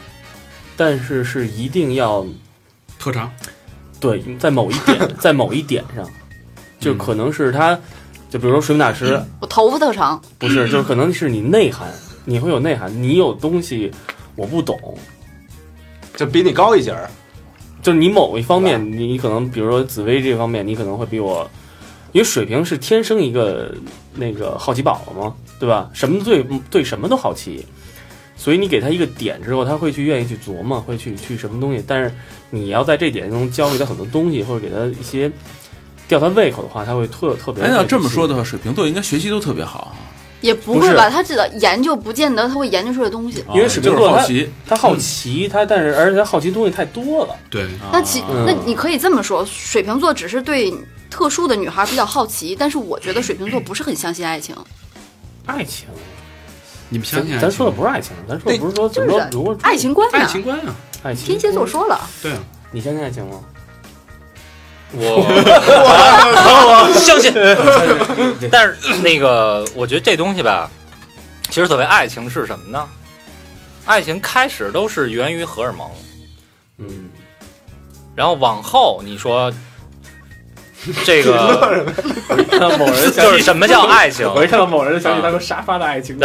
[0.77, 2.27] 但是是一定要
[2.99, 3.31] 特长，
[4.01, 6.09] 对，在某一点， 在某一点上，
[6.79, 7.79] 就可能是他，
[8.31, 11.89] 就比如说水母大师，我头发特长，不是，就是可能是你内涵，
[12.25, 13.91] 你会有内涵，你有东西
[14.37, 14.79] 我不懂，
[16.17, 17.11] 就比你高一截儿。
[17.83, 21.47] 就是你某一方面，你可能比如说紫薇这方面，你可能会比我，
[22.13, 23.75] 因为水平是天生一个
[24.15, 25.91] 那个好奇宝宝嘛，对吧？
[25.93, 27.67] 什么对对什么都好奇，
[28.39, 31.85] 所以你给他一个点之后，他会去愿意去琢磨，会去去什么东西。
[31.87, 32.11] 但是
[32.49, 35.31] 你要在这点中教给他很多东西，或者给他一些
[36.07, 37.65] 吊他胃口的话，他会特特别。
[37.65, 39.95] 哎，要这么说的话，水瓶座应该学习都特别好，
[40.41, 41.09] 也不会吧？
[41.09, 43.45] 他知道研究，不见得他会研究出来东西。
[43.55, 47.35] 因为水瓶座他好奇，他好奇，他但是而且他好奇东西太多了。
[47.49, 50.73] 对，那其嗯那你可以这么说，水瓶座只是对
[51.11, 54.55] 特殊的女孩比较好奇，但是我觉得水瓶座不是很相信爱情。
[55.47, 55.89] 爱情，
[56.91, 57.33] 你们相信？
[57.33, 60.27] 咱咱说的不是爱情，咱说的不是说怎么就是说如果爱情观爱？
[60.27, 62.39] 情观啊，爱情天蝎座，说了，对啊，
[62.71, 63.41] 你相信爱情吗？
[64.97, 65.25] 我
[66.87, 67.33] 我相信，
[68.51, 70.71] 但是那个，我觉得这东西吧，
[71.49, 72.89] 其实所谓爱情是什么呢？
[73.85, 75.91] 爱情开始都是源于荷尔蒙，
[76.79, 77.11] 嗯，
[78.15, 79.53] 然后往后你说
[81.05, 81.33] 这个
[82.79, 84.31] 某人就是什么叫爱情？
[84.35, 86.19] 我一看到某人想起他说沙发的爱情，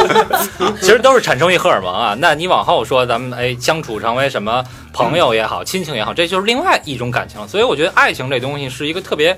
[0.80, 2.16] 其实都是产生于荷尔蒙啊。
[2.18, 7.46] 那你往后说，咱们哎相处成为什么朋友也好，亲情也好，这就是另外一种感情。
[7.48, 9.32] 所以我觉得爱情这东西是一个特别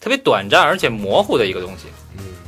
[0.00, 1.86] 特别短暂而且模糊的一个东西。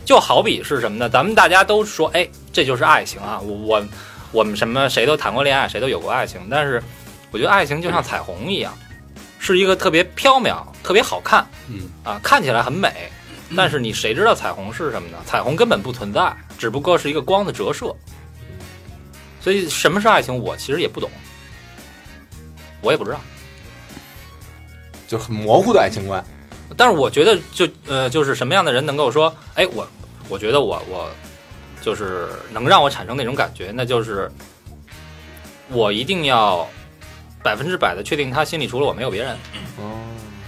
[0.05, 1.09] 就好比是什么呢？
[1.09, 3.39] 咱们大家都说，哎，这就是爱情啊！
[3.41, 3.85] 我我
[4.33, 6.83] 我们什么谁都谈过恋爱，谁都有过爱情，但是
[7.31, 8.77] 我觉得爱情就像彩虹一样，
[9.41, 13.11] 是一个特别飘渺、特别好看，嗯啊，看起来很美。
[13.57, 15.19] 但是你谁知道彩虹是什么呢？
[15.27, 17.93] 彩虹根本不存在，只不过是一个光的折射。
[19.41, 21.11] 所以什么是爱情，我其实也不懂，
[22.83, 23.21] 我也不知道。
[25.09, 26.25] 就很模糊的爱情观。
[26.77, 29.85] 但是我觉得就呃，就是什么样的人能够说，哎，我
[30.29, 31.11] 我觉得我我
[31.83, 34.31] 就是能让我产生那种感觉，那就是
[35.71, 36.69] 我一定要
[37.43, 39.33] 百分之百的确定他心里除了我没有别人。
[39.79, 39.99] 哦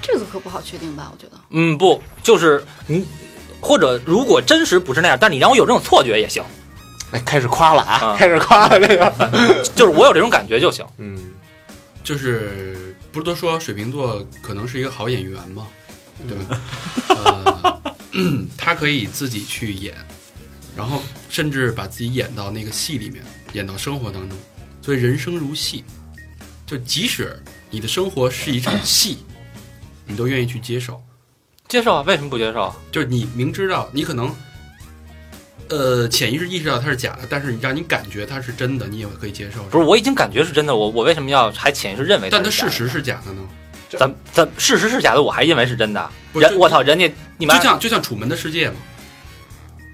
[0.05, 1.13] 这个可不好确定吧？
[1.13, 3.07] 我觉得嗯，不，就是你
[3.61, 6.43] 或者如果真实不是那样，但你让我有这种错觉也行，
[7.13, 9.13] 哎，开始夸了啊，啊开始夸了这个。
[9.77, 10.85] 就是我有这种感觉就行。
[10.99, 11.31] 嗯，
[12.03, 15.69] 就是不是都说水瓶座可能是一个好演员吗？
[16.29, 16.61] 对吧？
[17.25, 17.83] 呃，
[18.59, 19.95] 他可以自己去演，
[20.77, 24.37] 然后甚至把自己演到那个戏里面，演到生活当中。
[24.83, 25.85] 所以人生如戏，
[26.73, 29.19] 就即使你的生活是一场戏，
[30.09, 31.03] 你都愿意去接受。
[31.69, 32.03] 接受啊？
[32.07, 32.77] 为什么不接受啊？
[32.91, 34.35] 就是你明知道你可能，
[35.69, 39.63] 呃，潜意识意识到它是假的，但是你让你感觉它是真的，你也可以接受。
[39.65, 42.51] 不是，我已经感觉是真的，我我为什么要还潜意识认为它但它？
[42.51, 43.43] 事实是假的呢？
[43.91, 46.11] 咱咱事实是假的，我还认为是真的。
[46.33, 48.79] 人，我操，人家你们就像就像《楚门的世界》嘛，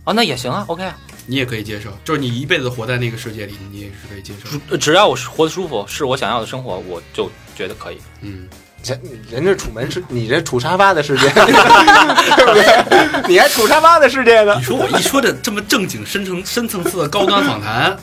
[0.04, 0.96] 啊，那也行啊，OK 啊，
[1.28, 4.58] 你也可以接受，就是你一辈子活在那个世界里，你也是可以接受。
[4.70, 7.98] 只只要我活得舒服，是我想要的生活，我就觉得可以。
[8.22, 8.48] 嗯，
[8.82, 8.98] 人
[9.30, 13.28] 人这楚门是你这楚沙发的世界，对不对？
[13.28, 14.62] 你还楚沙发的世界呢你？
[14.62, 17.94] 说我一说这这么正经、深层、深层次的高端访谈，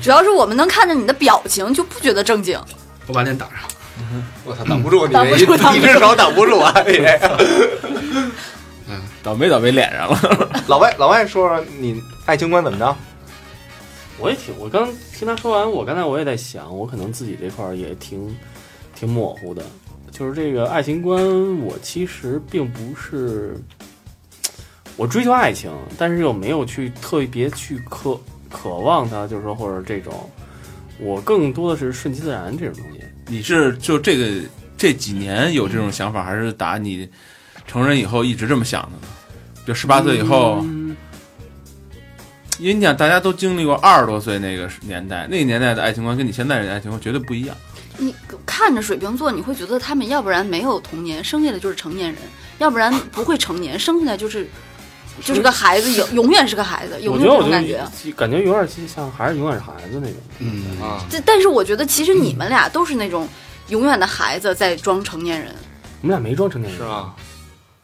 [0.00, 2.58] 主要是我们能看着你的表情，就不觉得正经。
[3.06, 3.58] 我把脸挡上。
[4.44, 6.74] 我操，挡不住你挡不这手挡不住啊！
[9.22, 10.50] 倒霉倒霉脸上了。
[10.68, 12.96] 老外老外说说你爱情观怎么着？
[14.18, 18.36] 我也挺，我刚听他说完，我刚才我也在想，我可能自己这块儿也挺
[18.94, 19.64] 挺模糊的，
[20.10, 21.18] 就是这个爱情观，
[21.60, 23.56] 我其实并不是
[24.96, 30.28] 我追求爱情，但是又没有去特别去渴渴望它，就是说或者这种，
[30.98, 33.00] 我更多的是顺其自然这种东西。
[33.26, 37.08] 你是就这个这几年有这种想法，还是打你
[37.70, 39.08] 成人以后一直这么想的呢？
[39.64, 40.96] 就十八岁以后，嗯
[42.58, 47.56] 因为你想大家都经历过二十多岁那个年代，那个年代的爱情观跟你现在的爱情观绝对不一样。
[47.96, 52.20] 你看着水瓶座，你会觉得他们要不然没有童年，生下来就是成年人；
[52.58, 54.46] 要不然不会成年，生下来就是
[55.22, 57.86] 就是个孩子，永永远是个孩子，有没有这种感觉？
[58.16, 60.16] 感觉有点像还是永远是孩子那种。
[60.40, 63.26] 嗯，啊，这但是我觉得其实你们俩都是那种
[63.68, 65.54] 永远的孩子在装成年人，
[66.02, 67.14] 我们俩没装成年人是吗？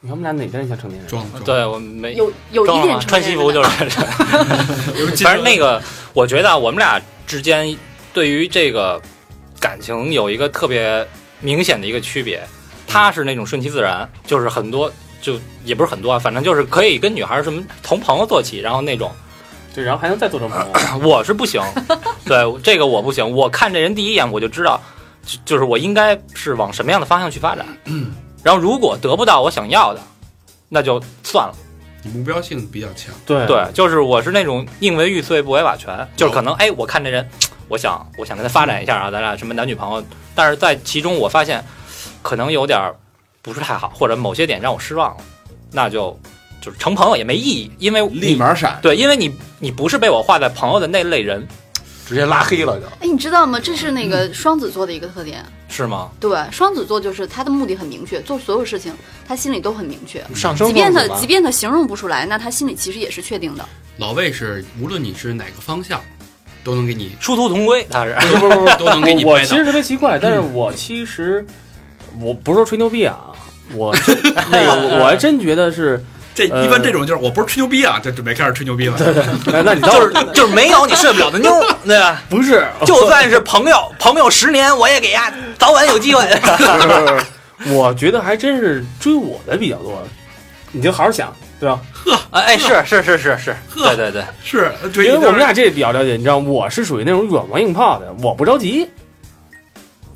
[0.06, 1.08] 你看我们俩哪天像成年人？
[1.08, 3.90] 装装对我没有有一点穿西服就是，
[5.24, 7.76] 反正那个，我觉得啊我们俩之间
[8.12, 9.02] 对于这个
[9.58, 11.04] 感情有一个特别
[11.40, 12.40] 明显的一个区别，
[12.86, 14.88] 他是那种顺其自然，就是很多
[15.20, 19.10] 就也不是很多啊，反正就是可以跟女孩儿什么从朋友做起，然后那种
[19.74, 20.72] 对，然后还能再做成朋友。
[21.02, 21.60] 我是不行，
[22.24, 24.80] 对这个我不行，我看这人第一眼我就知道，
[25.24, 27.66] 就就是我应该是往什么样的方向去发展，
[28.46, 30.00] 然后如果得不到我想要的，
[30.68, 31.54] 那就算了。
[32.04, 33.12] 你目标性比较强。
[33.26, 33.44] 对。
[33.44, 37.28] 对，就是我是那种宁为玉碎不为瓦全，就是可能哎，我看这人，
[37.66, 41.60] 我想我想跟他发展一下啊，咱俩什么男女朋友，但是在其中我发现
[42.22, 42.94] 可能有点儿
[43.42, 45.24] 不是太好，或者某些点让我失望了，
[45.72, 46.16] 那就
[46.60, 51.44] 就是成朋友也没意义，因为立马闪，对，因为你你不是被我划在朋友的那类人，
[52.06, 52.86] 直接拉黑了就。
[53.00, 53.58] 哎，你知道吗？
[53.60, 55.44] 这是那个双子座的一个特点。
[55.68, 56.08] 是吗？
[56.20, 58.94] 对，双子座就是他的目的很明确，做所有事情
[59.26, 60.24] 他心里都很明确。
[60.34, 63.68] 上升即便他即便他形容不出来，那他心里其实也是确定的。
[63.98, 66.00] 老魏是无论你是哪个方向，
[66.62, 68.14] 都能给你殊途同归，他是。
[68.38, 69.64] 不不不，都能给你 我我其实。
[69.64, 71.44] 特别奇怪， 但是我其实
[72.20, 73.32] 我不是说吹牛逼啊，
[73.74, 73.94] 我
[74.50, 76.02] 那个我我还真觉得是，
[76.36, 78.96] 这呃一般这种就是我不是吹牛逼啊，就准备开始吹牛逼了。
[79.52, 81.50] 哎那你倒就是就是没有你睡不了的妞，
[81.86, 82.22] 对吧？
[82.28, 86.22] 不是，就算是朋友，朋友十年，我也给呀，早晚有机会。
[87.72, 90.06] 我觉得还真是追我的比较多，
[90.72, 91.80] 你就好好想，对吧？
[92.04, 94.70] 呵哎，是是是是是，对对对，是，
[95.02, 98.86] 因为我们俩这比较了解，你知道，我是属于那种软磨硬泡的，我不着急。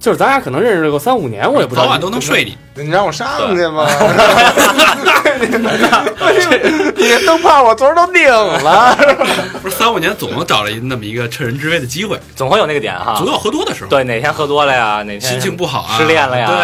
[0.01, 2.57] 就是咱俩可能认识了个三五年，我也不知道，早晚都能睡你。
[2.75, 3.87] 你让我上去吗？
[6.97, 8.97] 你都怕我昨儿都顶了。
[9.63, 13.27] 不是三五年总能找着那么一个趁人之危的机会，总会有那个点哈总。
[13.27, 15.03] 有喝多的时候，对，哪天喝多了呀？
[15.03, 16.57] 哪天心情不好啊，失恋了呀对，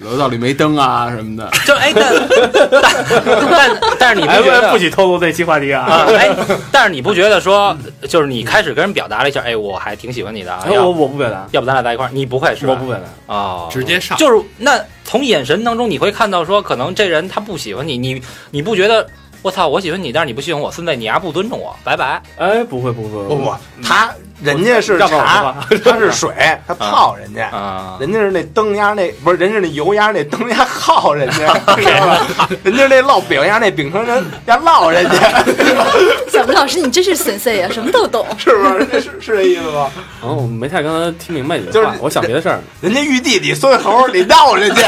[0.00, 1.50] 楼道里没灯啊什么的。
[1.64, 2.14] 就哎，但
[2.70, 5.84] 但但但是你不哎，觉得不许透露这期话题啊！
[5.84, 6.06] 啊？
[6.16, 6.28] 哎，
[6.70, 7.76] 但是你不觉得说，
[8.08, 12.10] 就是你开始跟人表达了一下，哎，我还挺喜欢你的啊，哎我要我不表达，要不咱俩在一块儿？
[12.12, 12.72] 你不会是吧？
[12.74, 13.34] 我不表达。
[13.34, 14.16] 哦，直接上。
[14.18, 19.06] 就是那从眼神当中你会看到说，可能这人他不喜欢你，你你不觉得？
[19.46, 22.20] 我操，我喜欢你，但是你不喜欢我，孙子，你丫不尊重我，拜拜。
[22.36, 24.10] 哎，不会不会不不，他
[24.42, 25.54] 人家是茶，
[25.84, 26.34] 他是水，
[26.66, 27.46] 他泡人家。
[27.50, 31.46] 啊，人家是那灯压那不是，人家是那油压那灯压耗人家，
[31.78, 32.26] 知道吧？
[32.64, 35.44] 人家那烙饼压那饼铛人压烙人家，
[36.28, 38.26] 小明老师，你真是神 C 啊，什么都懂。
[38.36, 39.00] 是不是？
[39.00, 39.88] 是是这意思吗？
[40.22, 42.58] 哦，我没太刚才听明白你的就是话，我想别的事儿。
[42.80, 44.82] 人家玉帝你孙猴，你闹人家，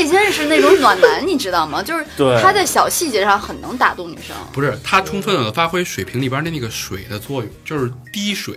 [0.00, 1.82] 魏先生是那种暖男，你知道吗？
[1.82, 4.34] 就是对他在小细节上很能打动女生。
[4.50, 8.54] 不是，他充分的发挥水瓶里边的那个水的作用，就是滴水，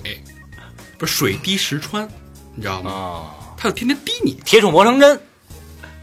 [0.97, 2.07] 不是水滴石穿，
[2.55, 2.91] 你知道吗？
[2.91, 3.25] 哦、
[3.57, 5.19] 他就天天滴你，铁杵磨成针，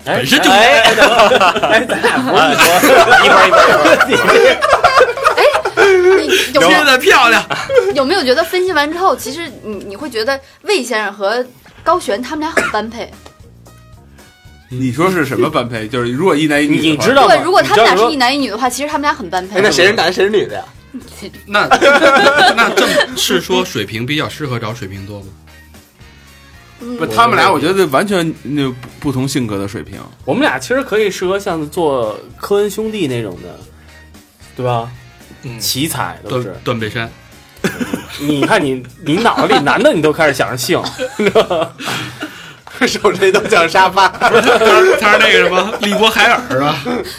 [0.05, 0.83] 哎本身就哎，
[1.73, 2.43] 哎，咱俩不是
[2.87, 4.61] 说一会儿一会儿一会儿。
[5.81, 7.43] 你有没有的漂亮。
[7.95, 11.45] 有没有觉得分析完之后，其实你你会觉得魏先生和
[11.83, 13.11] 高璇他们俩很般配？
[14.79, 15.87] 你说是什么般配？
[15.91, 19.61] 就是如果一男一女的话，你知道吗对，如果他们俩是一男一女的话，其实他们俩很般配哎，。
[19.63, 20.65] 那谁是男谁是女的呀？
[21.47, 21.67] 那
[22.57, 25.27] 那这么是说水瓶比较适合找水瓶座吗？
[26.83, 30.01] 嗯不，他们俩我觉得完全那不不同性格的水平。
[30.25, 33.59] 我们俩其实可以适合像做科恩兄弟那种的，
[34.57, 34.91] 对吧？
[35.43, 36.55] 嗯奇才都是。
[36.65, 37.11] 断背山，
[38.21, 40.83] 你看你你脑子里男的你都开始想着性，
[42.87, 46.77] 手谁都像沙发，他是他是那个什么利波海尔是吧？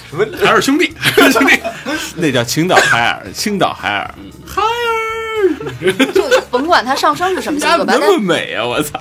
[0.10, 1.60] 什么海尔兄弟，海尔兄弟，
[2.16, 4.16] 那叫青岛海尔，青岛海尔。
[4.46, 8.66] 海尔就甭管它上升是什么星座吧，那么美啊！
[8.66, 9.00] 我操，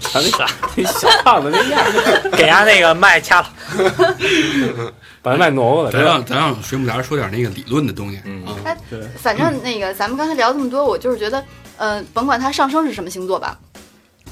[0.00, 3.48] 瞧那啥，那小胖子那样儿，给人家那个麦掐了。
[5.22, 5.90] 把那麦挪过来。
[5.90, 8.20] 咱让咱让水母达说点那个理论的东西。
[8.24, 8.76] 嗯啊，
[9.22, 11.42] 反正那个咱们刚才聊这么多，我就是觉得，
[11.82, 13.58] 呃，甭管它上升是什么星座吧，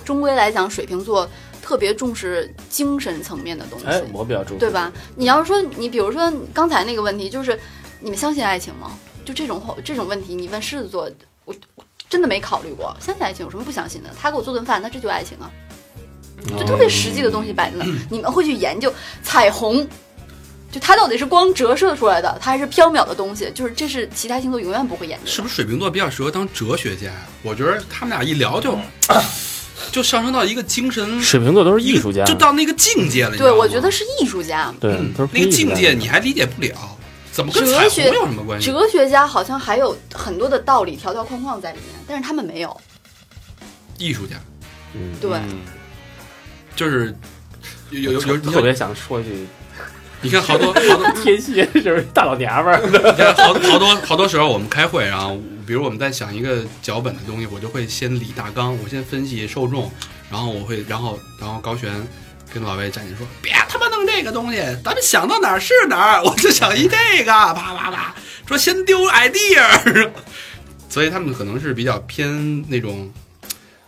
[0.04, 1.28] 终归来讲，水瓶座
[1.60, 3.86] 特别重视精神层面的东西。
[3.86, 4.92] 哎，我比较重视，对吧？
[5.16, 7.58] 你要是说你比如说刚才那个问题，就是
[7.98, 8.96] 你们相信爱情吗？
[9.24, 11.10] 就这种这种问题，你问狮子座，
[11.44, 12.96] 我我真的没考虑过。
[13.00, 14.10] 相信爱情有什么不相信的？
[14.16, 15.50] 他给我做顿饭，那这就是爱情啊，
[16.56, 17.98] 就特别实际的东西摆在那儿。
[18.08, 19.84] 你们会去研究彩虹，
[20.70, 23.50] 就它到底是光折射出来的，它还是缥缈的东西？
[23.54, 25.30] 就是这是其他星座永远不会研究的。
[25.30, 27.26] 是不是水瓶座比较适合当哲学家呀？
[27.42, 28.78] 我觉得他们俩一聊就
[29.90, 33.36] 就上升到一个精神水瓶座都是艺术家，就到那个境界了。
[33.36, 34.72] 对，我觉得是艺术家。
[34.78, 36.96] 对，都是那个境界你还理解不了，
[37.32, 38.70] 怎么跟彩虹哲学有什么关系？
[38.70, 42.80] 哲学家好像还有很多的道理条条框框在里面，但是他们没有。
[43.98, 44.36] 艺术家
[44.94, 45.38] 嗯，对，
[46.76, 47.14] 就是
[47.90, 49.46] 有有有有，特别想说一句，
[50.22, 52.80] 你看好多好多， 天蝎是不是大老娘们儿？
[52.86, 59.90] 你看好好多好多时候我们开会，然后比如我们在想一个脚本的东西，我就会先理大纲，我先分析受众，
[60.30, 61.90] 然后我会然后然后高璇
[62.52, 68.14] 跟老魏站起来说：“别他妈弄这个东西，咱们想到哪儿是哪儿，我就想一这个，啪啪啪，
[68.46, 70.10] 说先丢 idea。
[70.90, 73.08] ”所以他们可能是比较偏那种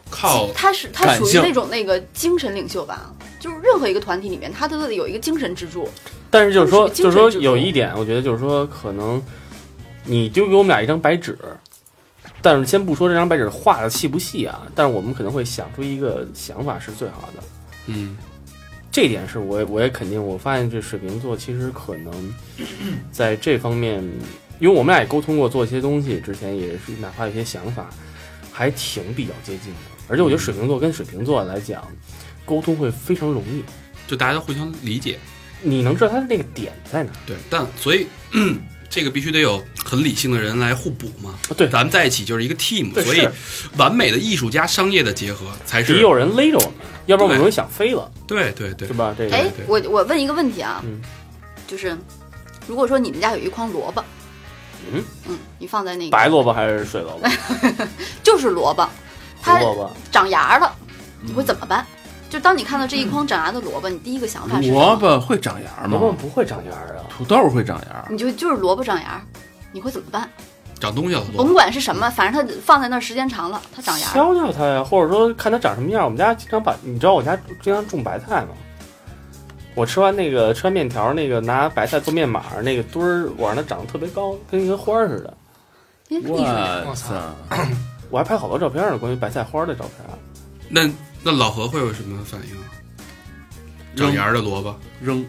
[0.08, 3.10] 靠他是他属于那种那个精神领袖吧，
[3.42, 5.88] 就是任何一个团体里面，他都得有一个精神支柱。
[6.30, 9.20] 但是就是说，就是说有一点，我觉得就是说，可能
[10.04, 11.36] 你丢给我们俩一张白纸，
[12.40, 17.42] 但是先不说这张白纸画的细不细啊，但是我们可能会想出一个想法是最好的。
[17.86, 18.16] 嗯
[18.92, 22.34] 这点是我我也肯定，我发现这水瓶座其实可能
[23.10, 24.02] 在这方面，
[24.60, 27.88] 因为我们俩也沟通过做一些东西，之前也是哪怕有些想法，
[28.52, 29.78] 还挺比较接近的。
[30.08, 31.82] 而且我觉得水瓶座跟水瓶座来讲，
[32.44, 33.62] 沟通会非常容易，
[34.06, 35.18] 就大家都互相理解。
[35.62, 37.16] 你能知道他的那个点在哪儿。
[37.26, 38.58] 对，但所以、嗯
[38.90, 41.34] 这个必须得有很理性的人来互补嘛。
[41.56, 43.26] 对咱们在一起就是一个 team，所以
[43.78, 45.94] 完美的艺术家商业的结合才是。
[45.94, 46.72] 得有人勒着我们，
[47.06, 49.14] 要不然我们容易想飞了，对对对是，吧？
[49.16, 51.00] 这个哎，我我问一个问题啊，嗯
[51.66, 51.96] 就是
[52.66, 54.04] 如果说你们家有一筐萝卜，
[54.92, 57.26] 嗯嗯，你放在那个白萝卜还是水萝卜？
[58.22, 58.86] 就是萝卜，
[59.40, 59.90] 它萝卜？
[60.10, 60.76] 长芽了，
[61.22, 61.86] 你会怎么办？
[62.32, 65.98] 就当你看到这一筐长芽的萝卜，你第一个想法是什么萝，卜会长芽吗？
[65.98, 67.04] 萝卜不会长芽儿啊。
[67.10, 69.22] 土豆会长芽，你就就是萝卜长芽，
[69.70, 70.26] 你会怎么办？
[70.80, 71.22] 长东西了。
[71.36, 74.12] 甭管是什么，反正它放在那儿时间长了，它长芽了。
[74.14, 76.02] 敲敲它呀，或者说看它长什么样。
[76.04, 78.54] 我们家经常把，你知道我家经常种白菜吗？
[79.74, 85.34] 我吃完那个吃完面条，那个拿白菜做面码，那个墩儿我让它长得特别高，跟一个花儿似的。
[86.26, 87.12] 我操！
[88.08, 90.18] 我还拍好多照片呢，关于白菜花的照片。
[90.70, 90.90] 那
[91.22, 92.64] 那老何会有什么反应啊？
[93.94, 95.24] 长芽儿的萝卜，扔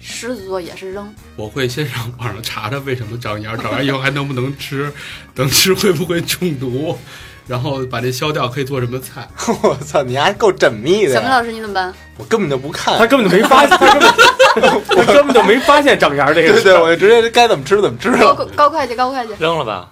[0.00, 4.92] 狮子座也是扔，我会先上网上查查为什么长芽儿，长完以后还能不能吃，
[5.36, 6.98] 能吃会不会中毒，
[7.46, 9.28] 然后把这消掉可以做什么菜？
[9.62, 11.14] 我操，你还够缜密的！
[11.14, 11.94] 小明老师你怎么办？
[12.16, 16.82] 我根本就不看他，根本就没发现，他根本 他根本就没发现长芽这个对对，儿。
[16.82, 18.46] 我就直接该怎么吃怎么吃高了。
[18.56, 19.90] 高会计，高会计，扔了吧？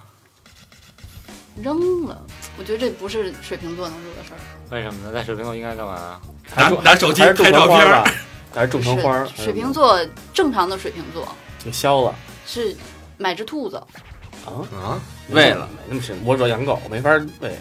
[1.61, 2.21] 扔了。
[2.59, 4.37] 我觉得这不是水瓶座能做的事儿。
[4.69, 5.11] 为什么呢？
[5.13, 6.19] 在水瓶座应该干嘛？
[6.55, 8.03] 拿还是种拿手机还是种拍照片儿
[8.53, 9.25] 还是种盆花儿？
[9.35, 9.99] 水水瓶座
[10.33, 11.27] 正常的水瓶座
[11.63, 12.13] 就消了
[12.45, 12.75] 是
[13.17, 13.77] 买只兔子，
[14.45, 14.51] 啊？
[14.73, 14.99] 啊，
[15.29, 16.17] 喂了，没那么深。
[16.25, 17.55] 我主要养狗，没法喂。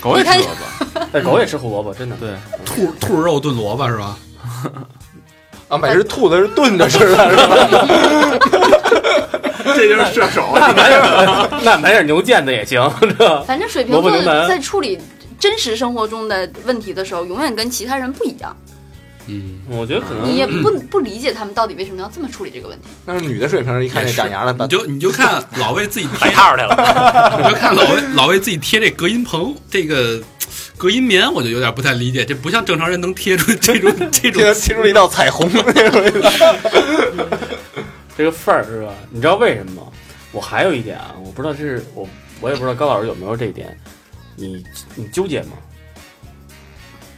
[0.00, 2.16] 狗也吃萝卜， 但狗也吃胡萝卜，真的。
[2.16, 4.18] 对，兔兔肉炖萝卜是吧？
[5.68, 7.56] 啊，买只兔子是炖着吃的， 是吧？
[9.74, 10.50] 这就是射手。
[10.54, 11.00] 那买点
[11.64, 13.42] 那买点牛腱子也行，是吧？
[13.46, 14.10] 反正水瓶座
[14.46, 14.98] 在处理
[15.46, 18.56] 真实生活中的问题的时候，永远跟其他人不一样。
[19.28, 22.88] 嗯，我觉得可能你也不不理解他们到底为什么要这么处理这个问题。
[23.04, 27.38] 那是女的水平，一看这长牙了，你就你就看老魏自己贴，摆套去了。
[27.38, 30.20] 你就看老魏老魏自己贴这隔音棚，这个
[30.76, 36.02] 隔音棉，我就有点不太理解，这不像正常人能贴出这种这种贴 贴出一道彩虹那种。
[38.18, 38.92] 这个范儿是吧？
[39.10, 39.82] 你知道为什么吗？
[40.32, 42.08] 我还有一点啊，我不知道这是我
[42.40, 43.76] 我也不知道高老师有没有这一点，
[44.36, 44.64] 你
[44.94, 45.52] 你纠结吗？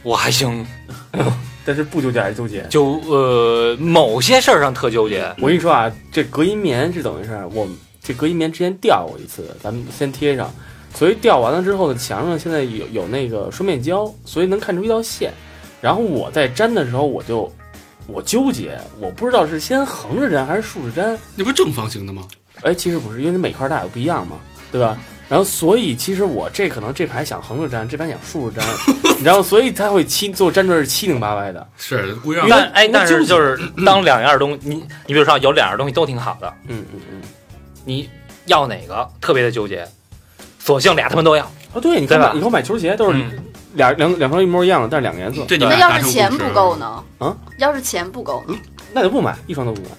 [0.01, 0.65] 我还行，
[1.65, 2.65] 但是不纠结还是纠结？
[2.69, 5.23] 就呃某些事儿上特纠结。
[5.39, 7.47] 我跟你说啊，这隔音棉是怎么回事儿？
[7.49, 7.67] 我
[8.01, 10.49] 这隔音棉之前掉过一次，咱们先贴上。
[10.95, 15.31] 所以掉完了之后呢，墙上现在有有那个双面胶，所以能看出一道线。
[15.81, 17.51] 然后我在粘的时候，我就
[18.07, 21.19] 我纠结，我不知道是先横着粘还是竖着粘。
[21.35, 22.25] 那不是正方形的吗？
[22.63, 24.37] 哎，其实不是，因为你每块大小不一样嘛，
[24.71, 24.97] 对吧？
[25.29, 28.67] 然后所以其实我这可能这排想横着粘，这排想竖着粘，
[29.23, 31.67] 然后所以它会七最后粘出来是七零八歪的。
[31.77, 34.75] 是故意让但哎，但那就是就是当两样东西，你
[35.05, 37.21] 你比如说有两样东西都挺好的，嗯嗯嗯。
[37.85, 38.09] 你
[38.47, 39.87] 要哪个特别的纠结，
[40.57, 41.45] 索性俩他们都要。
[41.73, 43.31] 哦，对，你看吧看，以后买球鞋都是嗯
[43.75, 46.75] 俩两两双一模一样的，但是两个颜色，对你们那要是钱共识不够？
[46.77, 47.03] 呢？
[47.19, 48.57] 啊，要是钱不够呢？
[48.91, 49.89] 那就不买，一双都不买。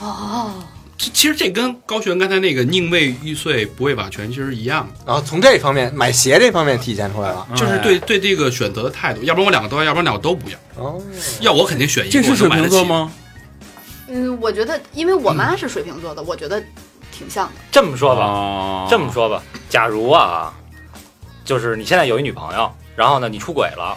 [0.00, 0.50] 哦，
[0.98, 7.46] 其其实这跟高璇刚才那个宁为玉碎不为瓦全其实一样的，然后从这方面买鞋这方面体现出来了。
[7.54, 10.58] 就是对对这个选择的态度，要不然我两个都要，要不然两个都不要。
[10.74, 11.00] 哦，
[11.40, 12.48] 要我肯定选一个，这是水？
[12.50, 13.12] 瓶座吗？
[14.08, 16.60] 嗯，我觉得，因为我妈是水瓶座的，我觉得
[17.12, 17.52] 挺像的。
[17.70, 20.52] 这么说吧，哦这么说吧，假如啊，
[21.44, 23.96] 就是你现在有一女朋友，然后呢你出轨了，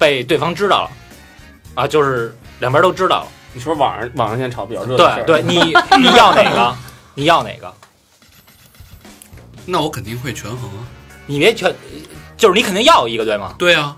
[0.00, 0.90] 被对方知道了，
[1.76, 3.28] 啊，就是两边都知道了。
[3.56, 5.58] 你说网上网上现在炒比较热的事儿对对，你
[5.96, 6.76] 你要哪个？
[7.14, 7.72] 你要哪个？
[9.64, 10.84] 那我肯定会权衡啊。
[11.24, 11.74] 你别全，
[12.36, 13.54] 就是你肯定要一个对吗？
[13.58, 13.96] 对啊，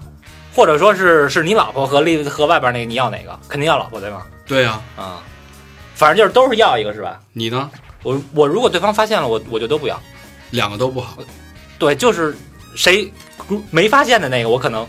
[0.55, 3.37] 或者说是是你老婆和另和外边那个你要哪个？
[3.49, 4.23] 肯定要老婆对吗？
[4.47, 5.21] 对啊，啊，
[5.97, 7.19] 反正就是都是要一个是吧？
[7.33, 7.69] 你呢？
[8.05, 10.01] 我我如果对方发现了，我我就都不要。
[10.53, 11.19] 两个都不好。
[11.81, 12.37] 对，就是
[12.77, 13.13] 谁
[13.73, 14.87] 没发现的那个，我可能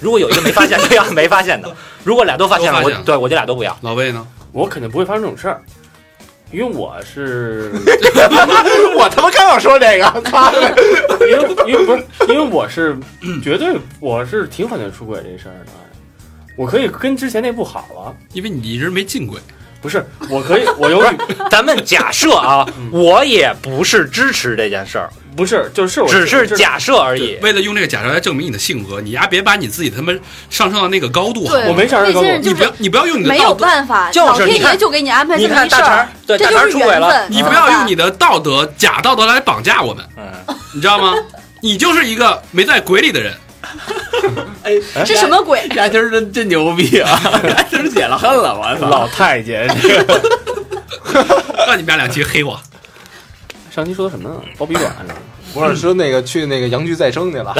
[0.00, 1.68] 如果有一个没发现， 就要没发现的；
[2.04, 3.76] 如果俩都发现了，现了我对我就俩都不要。
[3.80, 4.26] 老魏呢？
[4.52, 5.60] 我肯定不会发生这种事儿，
[6.50, 7.70] 因为我是
[8.96, 10.52] 我他妈刚要说这个，操！
[11.28, 12.96] 因为因为不是因为我是
[13.42, 15.72] 绝对我是挺反对出轨这事儿的，
[16.56, 19.40] 我可以跟之前那不好了，因为你一直没进轨。
[19.82, 21.18] 不是我可以我有 女
[21.50, 27.36] 咱们假设啊，我也不是支持这件事儿，不是就是我只是假设而已。
[27.42, 30.12] 为了用这个假设来证明你的性格，你丫别把你自己他妈
[30.48, 31.44] 上升到那个高度。
[31.68, 37.32] 我没上升高度你不要你不要用你的没有道德，办法，就是老天你看爷就给你安排这么一事儿看大肠，，对大这就是肠出轨了，缘分。
[37.32, 41.14] 你不要用你的道德假道德来绑架我们，嗯，你知道吗？
[41.62, 43.34] 你就是一个没在鬼里的人。
[44.62, 44.72] 哎，
[45.04, 45.66] 这什么鬼？
[45.74, 47.20] 丫今儿真真牛逼啊！
[47.48, 48.88] 丫今儿解了恨了，我操！
[48.88, 50.22] 老太监这个
[51.66, 52.60] 让你们俩两期黑我，
[53.76, 54.36] 上期说的什么呢？
[54.56, 55.14] 包皮软是吧？
[55.52, 57.54] 不是说那个去那个阳具再生去了，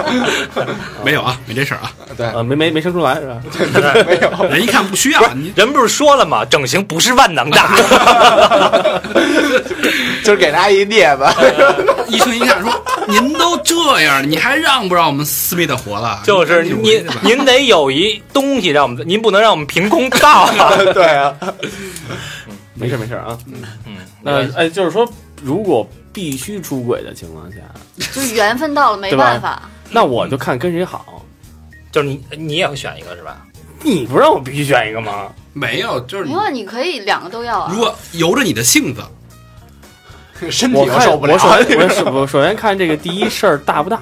[1.02, 1.90] 没有啊，没这事儿啊。
[2.18, 3.40] 对，呃，没没没生出来是吧？
[3.50, 3.66] 对
[4.04, 6.44] 没有，人一看不需要你，人不是说了吗？
[6.44, 7.58] 整形不是万能的。
[10.22, 11.24] 就是给他一镊子。
[12.08, 12.70] 医 生一看说
[13.08, 20.76] ：“您都这样，你还让不让我们思密的活了？”就是您您得有一东西让我们，您不能让我们凭空造啊。
[20.92, 21.34] 对啊，
[22.80, 23.38] 没事没事啊。
[23.46, 23.54] 嗯
[23.86, 25.08] 嗯，那哎，就是说，
[25.42, 27.58] 如果必须出轨的情况下，
[27.96, 29.68] 就是缘分到了，没办法。
[29.90, 31.24] 那我就看跟谁好。
[31.92, 33.44] 就是你你也会选一个是吧？
[33.82, 35.26] 你不让我必须选一个吗？
[35.52, 37.80] 没有，就是没有，你可以两个都要啊如。
[37.80, 39.02] 果由着你的性子，
[40.50, 41.38] 身体我看又受不了我。
[41.38, 44.00] 首先我首我首先看这个第一事儿大不大，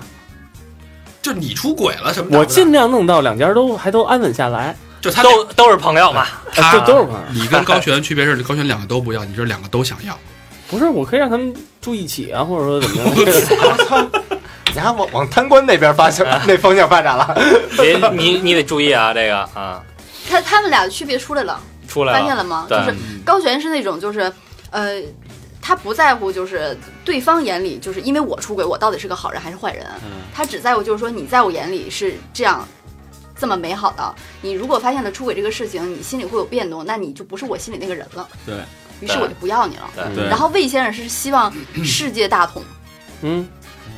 [1.23, 6.27] 就是你出轨了什么的，我尽量弄到两家都还都安稳下来，就他都都是朋友嘛。
[6.53, 7.21] 他这都是朋友。
[7.33, 10.19] 你跟高璇区别是高璇两个都不要，你这两个都想要。
[10.69, 14.11] 不是，我可以让他们住一起啊，或者说怎么样？
[14.75, 17.35] 你还往往贪官那边发向那方向发展了。
[17.79, 19.83] 别你你得注意啊，这个啊
[20.29, 22.13] 他他们俩的区别出来了，出来。
[22.13, 22.67] 发现了吗？
[22.69, 22.95] 就是
[23.25, 24.33] 高璇是那种就是
[24.71, 25.01] 呃。
[25.61, 26.75] 他不在乎，就是
[27.05, 29.85] 对方眼里，就是因为我出轨，我到底是个好人还是坏人？
[30.35, 32.67] 他只在乎，就是说你在我眼里是这样，
[33.39, 34.15] 这么美好的。
[34.43, 38.29] 你如果发现了出轨这个事情，你心里会有变动，那你就不是我心里那个人了。
[38.45, 38.57] 对，
[39.01, 39.91] 于是我就不要你了。
[39.95, 41.53] 对对然后魏先生是希望
[41.85, 42.63] 世界大同，
[43.23, 43.49] 嗯，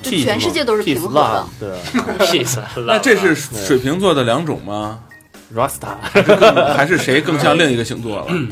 [0.02, 1.46] 就全世界都是平和的。
[1.58, 2.94] 对气死了。
[2.94, 5.00] 那这是水瓶座的两种吗
[5.54, 5.96] ？，Rasta，
[6.74, 8.26] 还是谁更像另一个星座了？
[8.28, 8.48] 嗯，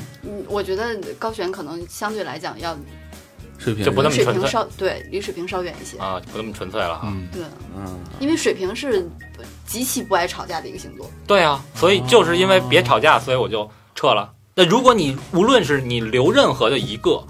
[0.49, 2.76] 我觉得高璇可能相对来讲要
[3.59, 5.99] 水平就不那离水平么纯粹稍对离水平稍远一些。
[5.99, 7.03] 啊，不那么纯粹了哈。
[7.07, 7.43] 嗯对，
[7.76, 9.09] 嗯，因为水平是
[9.68, 11.08] 极其不爱吵架的一个星座。
[11.26, 14.28] 对啊，所以就是因为别吵架，所以我就撤了。
[14.54, 17.22] 那如果你无论是你留任何的一个，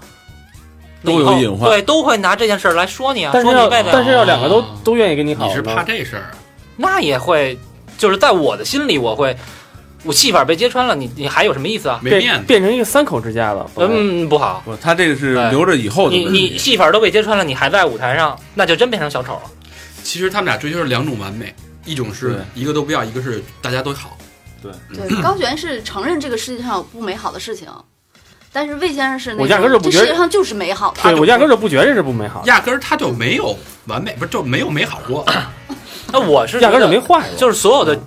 [1.03, 5.83] 都有隐患对，都会拿这件事儿来说你啊，但是要说你贝贝，但是要两个都哦都愿意跟你好，你是怕？
[5.83, 6.31] 这事儿啊？
[6.75, 7.57] 那也会，
[7.97, 9.35] 就是在我的心里，我会，
[10.03, 11.99] 我戏法被揭穿了，你你还有什么意思啊？
[12.01, 12.45] 没面子。
[12.47, 13.69] 变成一个三口之家了。
[13.75, 14.61] 嗯，不好。
[14.65, 16.25] 不，他这个是留着以后的你。
[16.25, 19.41] 你戏法都被揭穿了，你还在舞台上，那就真变成小丑了。
[20.03, 21.53] 其实他们俩追求是两种完美，
[21.89, 24.15] 一种是一个都不要，一个是大家都好。
[24.61, 27.67] 对对，高璇是承认这个世界上有不美好的事情，
[28.51, 31.01] 但是魏先生是那我压根儿就种这不觉得世界上就是美好的。
[31.01, 35.25] 对我压根儿就不觉得这是不美好的，压根儿他就没有完美，不是就没有美好过。
[36.11, 37.37] 那我是压根儿就没坏过。
[37.37, 37.97] 就是所有的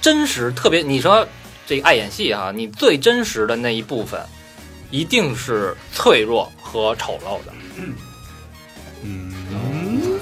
[0.00, 1.26] 真实，特别你说
[1.66, 4.20] 这个爱演戏哈、你最真实的那一部分，
[4.90, 7.52] 一定是脆弱和丑陋的。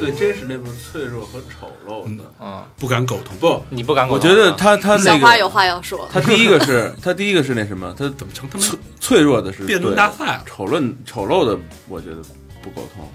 [0.05, 2.23] 最真实那部分脆弱和丑陋的。
[2.41, 3.37] 嗯，不敢苟同。
[3.39, 4.35] 不，你不敢苟我同我。
[4.35, 6.09] 觉得他他那个小花有话要说。
[6.13, 10.43] 他第一个是 他第一个是那什么，他怎么成他妈脆脆弱的是辩论对大赛了？
[10.47, 12.17] 丑论丑陋的，我觉得
[12.63, 13.09] 不沟通。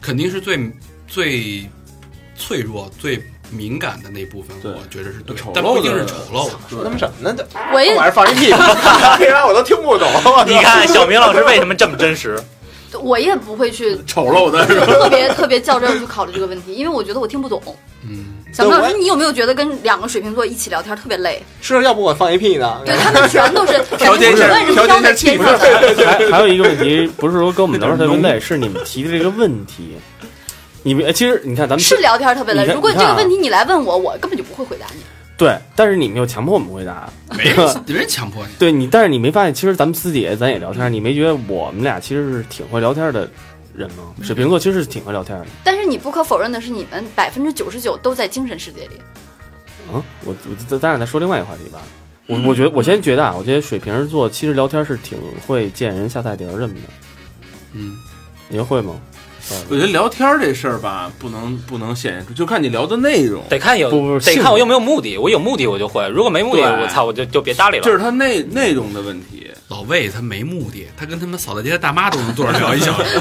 [0.00, 0.70] 肯定是最
[1.08, 1.68] 最
[2.36, 3.20] 脆弱、最
[3.50, 6.50] 敏感的那部分，对我觉得是对丑陋，但不一定是丑陋。
[6.68, 7.34] 说他妈什么呢？
[7.36, 8.50] 这我也往这放一屁，
[9.20, 10.08] 为啥我都听不懂？
[10.46, 12.38] 你看小明老师为什么这么真实？
[12.96, 14.64] 我也不会去丑陋的？
[14.86, 17.60] 特别特别较真儿去考虑这个问题，因为我觉得我听不懂。
[18.08, 21.42] 嗯，小明老师，你有没有觉得跟两个水瓶座一起聊天特别累？
[21.60, 22.80] 是要不我放一屁呢？
[22.84, 29.96] 对他们 全都是调节一下调节一在天上的，还还有一个问题，不是说跟我们聊天特别累， 是你们提的这个问题。
[30.82, 32.64] 你们其实你看咱们是聊天特别累。
[32.72, 35.00] 如果这个问题你来问我，我根本就不会回答你。
[35.38, 37.08] 对，但是你们又强迫我们回答。
[37.36, 38.52] 没人没人强迫你。
[38.58, 43.28] 对你，但是你没发现，其实咱们私底下咱也聊天，你没觉得我们俩其实是挺会聊天的
[43.74, 44.14] 人吗？
[44.22, 45.46] 水瓶座其实是挺会聊天的。
[45.62, 49.00] 但是你不可否认的是，你们百分之九十九都在精神世界里。
[49.92, 51.80] 嗯，我我咱咱俩再说另外一个话题吧。
[52.26, 56.80] 我我觉得我先觉得啊，我觉得水瓶座其实聊天是挺会见人下菜碟儿什么的。
[57.74, 57.94] 嗯，
[58.48, 58.98] 你们会吗？
[59.68, 63.42] 我觉得聊天这事儿吧，不能不能显现出，就看你聊的内容。
[63.48, 65.16] 得看有不不得看我有没有目的。
[65.18, 67.84] 我有目的我就会，如果没目的，我操，我就就别搭理了。
[67.84, 69.50] 这是他内内容的问题。
[69.68, 73.20] 老魏他没目的，他跟他们扫大街的大妈都能坐着聊一小时。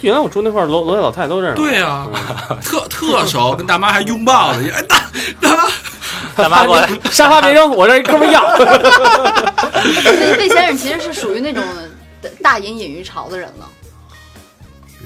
[0.00, 1.56] 原来我住那块儿，楼楼下老太太都认识。
[1.62, 4.68] 对啊嗯特特熟，跟大妈还拥抱呢。
[4.74, 5.04] 哎，大
[5.40, 5.64] 大妈，
[6.34, 8.42] 大妈过来， 沙发别扔，我这一哥们儿要。
[10.04, 11.62] 魏魏先生其实是属于那种
[12.42, 13.68] 大隐隐于朝的人了。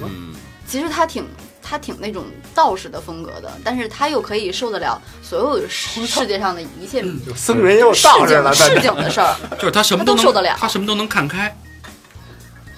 [0.06, 0.34] 嗯，
[0.66, 1.26] 其实他挺
[1.62, 2.24] 他挺那种
[2.54, 9.34] 道士的风格的，但是他又可以受得了所有世世界上的一切有僧人也有市道士了，井市井的事儿。
[9.58, 11.54] 就是他什么能都受得了他什么都能看开。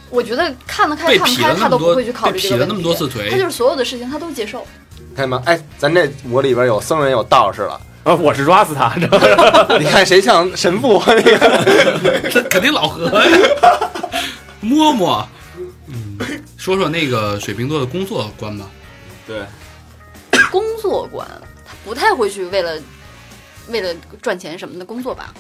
[0.09, 4.67] 我觉得看得开看不开，他都不会去考虑这个那么多次腿他就是所有的事情他都接受。
[5.15, 5.41] 看见吗？
[5.47, 11.01] 哎，咱这我里边有僧人有道士了，啊，我是抓死他， 这你看谁像神父？
[11.07, 13.39] 那个 这肯定老何呀，
[14.61, 15.25] 摸摸。
[16.21, 18.71] 嗯， 说说那个水瓶座的工作观吧。
[19.27, 19.45] 对，
[20.51, 21.27] 工作观，
[21.65, 22.81] 他不太会去为了
[23.69, 25.35] 为了赚钱什么的工作吧？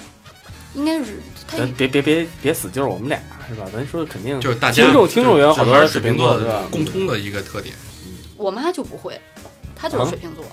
[0.74, 1.18] 应该是
[1.48, 3.66] 他咱别别别别死就是我们俩是吧？
[3.72, 6.38] 咱说的肯定就是大家听众听众也有好多就是水水瓶座？
[6.70, 7.74] 共通的一个特点。
[8.36, 9.20] 我妈就不会，
[9.74, 10.44] 她就是水瓶座，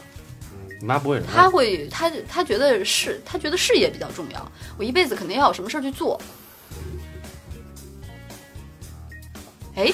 [0.79, 1.27] 你妈不会什么？
[1.31, 6.19] 她会她她觉得事她觉得事业比较重要，我一辈子肯定要有什么事儿去做。
[9.77, 9.85] 哎，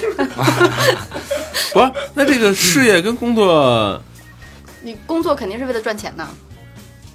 [1.72, 4.00] 不是，那这个事业跟工作，
[4.82, 6.28] 你工作肯定是为了赚钱呐，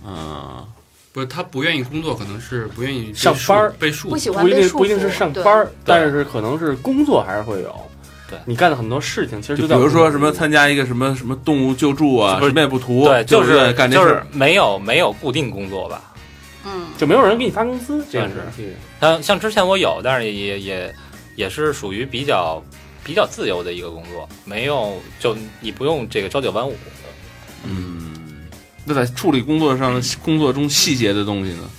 [0.06, 0.64] 嗯，
[1.12, 4.12] 不是他不愿意工作，可能是不愿意上班儿束被束缚。
[4.12, 4.70] 不喜欢不一被束缚。
[4.70, 7.76] 定不一定是上班儿，但是可能是工作还是会有。
[8.30, 14.28] 对你干的很多事情，其实在就比如说什么参加一个什么什么动物救助啊，不是什么也不图，对，就就是是就是干这事儿。
[14.32, 16.04] 没有没有固定工作吧。
[16.64, 18.76] 嗯，就没有人给你发工资，这样算是。
[19.02, 20.96] 像像之前我有，但是也也
[21.36, 22.64] 也是属于比较
[23.04, 26.76] 比较自由的一个工作，没有就你不用这个朝九晚五。
[27.64, 28.48] 嗯，
[28.86, 31.70] 那在处理工作上工作中细节的东西呢？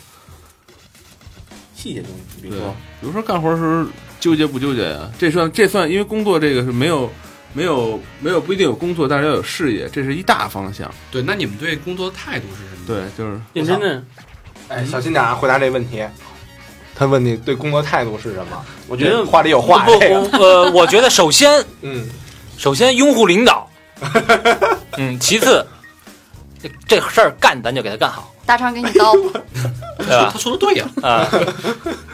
[1.75, 3.87] 细节东西，比如说，比如说干活的时候
[4.21, 5.11] 纠结不纠结呀？
[5.19, 7.11] 这算这算，因为工作这个是没有
[7.55, 10.93] 没有没有不一定有工作，但是要有事业，这是一大方向。
[11.11, 14.05] 对，那你们对工作的态度是什么？，对，就是认真的，
[14.69, 16.05] 哎，小心点啊，回答这问题。
[17.01, 18.63] 他问你对工作态度是什么？
[18.87, 19.87] 我觉得话里有话。
[19.87, 19.93] 不
[20.37, 22.07] 呃，我觉得首先 嗯，
[22.59, 23.67] 首先拥护领导，
[24.99, 25.67] 嗯，其次
[26.63, 29.15] 这这事儿干咱就给他干好，大肠给你刀，
[29.97, 30.39] 对吧他？
[30.39, 30.87] 说的对呀。
[31.01, 31.27] 啊，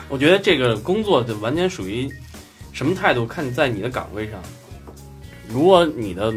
[0.08, 2.08] 我觉得这个工作就完全属于
[2.72, 4.40] 什么态度，看在你的岗位上。
[5.48, 6.32] 如果你的，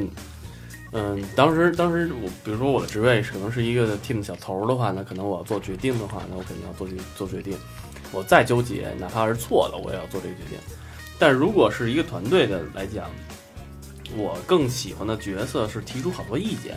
[0.91, 7.55] 嗯，当时当时我比如说我的职位可能是一个 team 小头儿的话，那可能我要做决定的话，那我肯定要做决做决定。
[8.11, 10.57] 我再纠结，哪怕是错的，我也要做这个决定。
[11.17, 13.09] 但如果是一个团队的来讲，
[14.15, 16.75] 我更喜欢的角色是提出好多意见，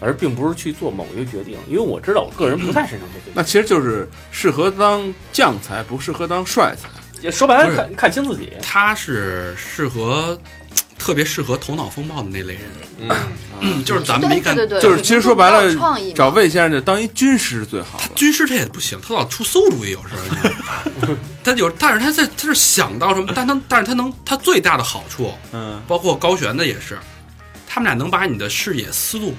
[0.00, 3.32] 而并不是去做某一个决定，因为我知道我个人不太擅长这个。
[3.34, 6.88] 那其实就是适合当将才，不适合当帅才。
[7.20, 8.50] 也说白了，看看清自己。
[8.62, 10.38] 他是适合，
[11.00, 12.62] 特别适合头脑风暴的那类人。
[12.98, 13.08] 嗯，
[13.60, 18.14] 嗯，就是咱们没干对对就是其实说白了创意找魏先生就当一军师是最好的。
[18.14, 21.14] 军师他也不行，他老出馊主意，有时候。
[21.42, 26.98] 他有，但是他在他是想到什么，但他但是他能，他最大的好处，嗯，包括高悬的也是，
[27.66, 29.34] 他们俩能把你的视野思路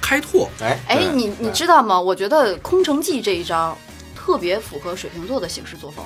[0.00, 0.48] 开拓。
[0.60, 2.00] 哎，哎，你你知道吗？
[2.00, 3.76] 我觉得空城计这一招
[4.16, 6.02] 特别符合水瓶座的行事作风。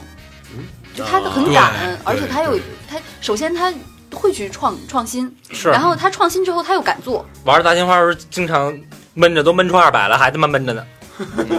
[0.57, 3.73] 嗯就他很对敢，而且他又他首先他
[4.13, 8.77] 会去创创新，是然后他创新之后他又敢做，玩大金花时候经常
[9.15, 10.85] 闷着都闷出二百了，还他妈闷着呢。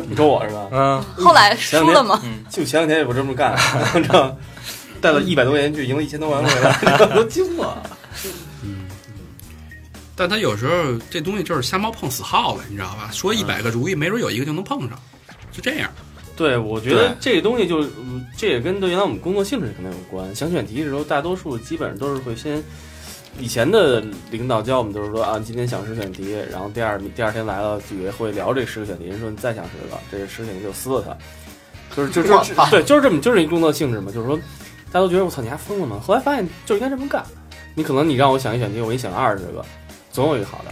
[0.08, 0.68] 你说我是吧？
[0.72, 2.22] 嗯，后来输了吗？
[2.50, 3.58] 就前两天我这么干，
[4.02, 4.36] 知道吗
[5.02, 7.82] 带了一百多元去赢了一千多万回来，都惊了。
[10.16, 13.10] 但他有时候这东西就是瞎猫碰死耗子，你知道吧？
[13.12, 15.00] 说一百个主意，没准有一个就能碰上，
[15.52, 15.90] 是这样。
[16.40, 20.34] 对，我觉得这个东西就，嗯这也跟对原来我们工作性质可能有关。
[20.34, 22.64] 想选题的时候，大多数基本上都是会先，
[23.38, 32.30] 以前的领导教我们就是说啊，今天想十选题，然后第二第二天来了，以为会聊这十个选题，人说你再想十个，这十个选题就撕了它，就是就是
[32.72, 34.38] 对，就是这么就是一工作性质嘛，就是说
[34.94, 36.00] 大家都觉得我操你还疯了吗？
[36.02, 37.22] 后来发现就应该这么干，
[37.76, 39.66] 你可能你让我想一选题，我给你想二十个，
[40.14, 40.72] 总有一个好的，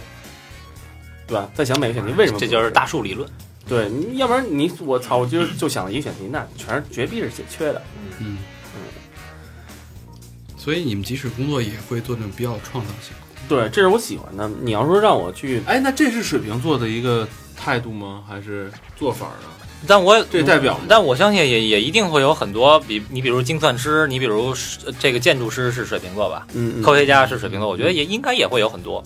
[1.26, 1.50] 对吧？
[1.54, 3.28] 再想每个选题为什么这就是大数理论。
[3.68, 7.82] 对，你要不然你我操，我就就想了一个选题，那全是绝逼是缺的。
[8.18, 8.38] 嗯
[8.74, 10.18] 嗯，
[10.56, 13.12] 所以你们即使工作也会做那种比较创造性。
[13.48, 14.50] 对，这是我喜欢的。
[14.62, 18.24] 你要说让我去，哎，那这是水瓶座的一个态度吗？
[18.28, 19.48] 还是做法呢？
[19.86, 29.00] 但我这代表但我相信也也一定会有很多比你比如精算师，你比如是这个建筑师是水瓶座吧，嗯科学家是水瓶座，我觉得也应该也会有很多。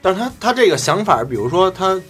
[0.00, 2.00] 但是他他这个想法，比如说他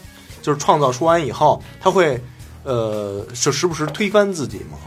[0.49, 2.19] 就是创造出完以后，他会
[2.65, 4.79] 呃，就时不时推翻自己吗？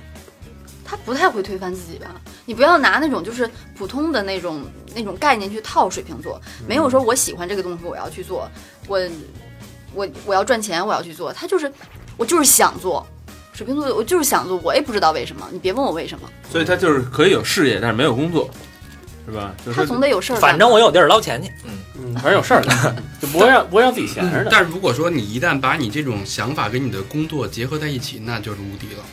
[0.84, 2.07] 他不太会推翻自己吧？
[2.45, 3.47] 你不要拿那种就是
[3.78, 4.64] 普通的那种
[4.95, 8.49] 那种概念去套水瓶座，没有说我喜欢这个东西我要去做，
[8.88, 8.99] 我
[9.93, 11.72] 我我要赚钱我要去做，他就是
[12.18, 13.05] 我就是想做。
[13.53, 18.49] 水瓶座我就是想做，我也不知道为什么，你别问我为什么，所以他就是可以有事业，但是没有工作，
[19.26, 19.53] 是吧？
[19.65, 20.36] 就是他总得有事儿。
[20.38, 24.49] 反正我有地儿捞钱去，嗯，嗯，反正有事儿干， 就不会让不会让自己闲着的。
[24.51, 29.03] 但是如果说你一旦把你这种想法跟你的工作结合在一起，那就是无敌了。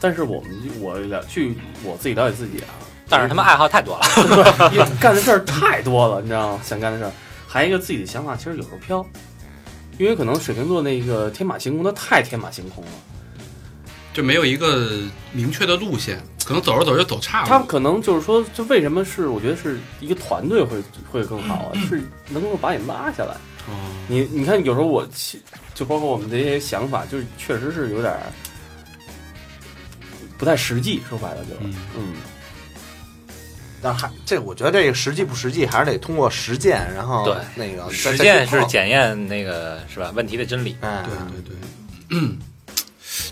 [0.00, 0.50] 但是我们
[0.80, 2.70] 我了据我自己了解自己啊，
[3.08, 4.70] 但是他们爱好太多了。
[5.00, 6.60] 干的事儿太多了，你知道吗？
[6.64, 7.12] 想干的事儿，
[7.48, 9.04] 还有一个自己的想法，其实有时候飘，
[9.98, 12.90] 因为可能水瓶座那个天马行空，它太天马行空了。
[14.12, 15.00] 就没有一个
[15.32, 17.46] 明确的路线，可能走着走着就走岔了。
[17.46, 20.82] 他可能就是说，就为什么是我觉得是一个团队会
[21.12, 23.34] 会更好啊，是能够把你拉下来。
[23.68, 23.74] 哦，
[24.08, 25.06] 你你看，有时候我
[25.74, 28.16] 就包括我们这些想法，就是确实是有点
[30.38, 32.14] 不太实际，说白了就嗯嗯
[33.82, 40.74] 但还这，我觉得这个实际不实际，还是得通过实践，然后对那个实践是检验那个是吧问题的真理。
[40.80, 41.56] 哎，对对对，
[42.08, 42.38] 嗯，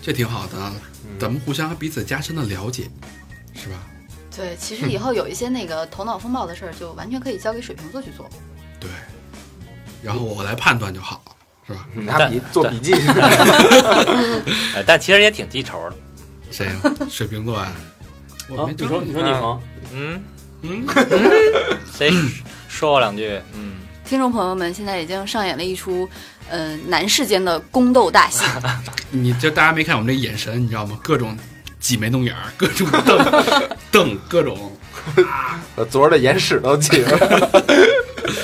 [0.07, 0.73] 这挺好的啊，
[1.19, 2.89] 咱们互相彼此加深的了解，
[3.53, 3.75] 是吧？
[4.33, 8.25] 对，其实以后有一些那个头脑风暴的事儿，就完全可以交给水瓶座去做。
[8.79, 8.89] 对，
[10.01, 11.21] 然后我来判断就好，
[11.67, 11.85] 是吧？
[11.93, 12.93] 拿笔做笔记，
[14.75, 15.95] 呃，但其实也挺记仇的。
[16.51, 16.79] 谁呀？
[17.09, 17.75] 水瓶座啊？
[18.47, 19.61] 我没，啊你说你说你吗？
[19.91, 20.23] 嗯，
[20.61, 20.87] 嗯，
[21.91, 22.09] 谁
[22.69, 23.41] 说我两句？
[23.55, 23.73] 嗯，
[24.05, 26.07] 听众朋友们，现在已经上演了一出，
[26.49, 28.43] 呃，男士间的宫斗大戏。
[29.11, 30.99] 你就大家没看我们这眼神，你知道吗？
[31.03, 31.37] 各种
[31.79, 34.71] 挤眉弄眼儿，各种瞪瞪，各种
[35.75, 37.63] 我昨儿的眼屎都挤了。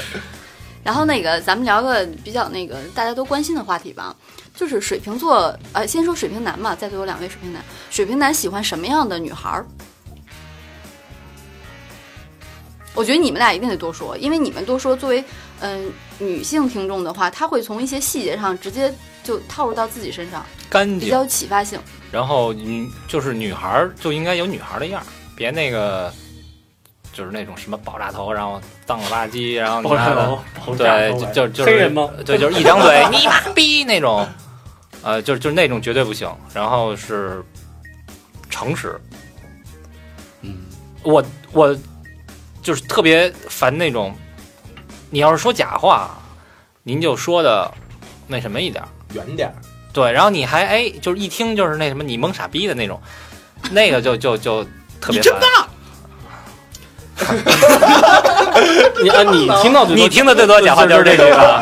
[0.84, 4.14] 然后那个，咱们聊个比较那个大家都关心的话题吧，
[4.54, 9.66] 就是水瓶座，呃，先说水瓶男嘛，在座有两位水瓶男，水瓶男喜欢什么样的女孩儿？
[12.94, 15.24] 我觉得你们俩一定得多说，因为你们多说，作为
[15.64, 18.94] 嗯、女性听众的话，她会从一些细节上直接
[19.24, 21.00] 就套入到自己身上，干净。
[21.00, 21.80] 比较有启发性。
[22.12, 25.06] 然后嗯就是女孩儿就应该有女孩儿的样儿，
[25.36, 26.14] 别那个
[27.14, 32.10] 就是那种什么爆炸头，然后脏了吧唧，然后爆炸头，对，就就就是黑人吗？
[32.26, 34.28] 对，就是一张嘴你妈逼那种，
[35.02, 36.30] 呃，就就是那种绝对不行。
[36.54, 37.44] 然后是
[38.50, 39.00] 诚实，
[40.42, 40.58] 嗯，
[41.04, 41.76] 我我
[42.62, 44.14] 就是特别烦那种，
[45.14, 46.10] 你要是说假话，
[46.82, 47.72] 您就说的
[48.26, 48.84] 那什么一点。
[49.14, 49.54] 远点儿，
[49.94, 53.00] 对，然后你还哎，就是一听就是那什么你蒙傻逼的那种，
[53.70, 54.64] 那个就就就
[55.00, 55.40] 特别烦。
[59.04, 61.62] 你啊， 你听到最多你听的最多假话就是这句吧？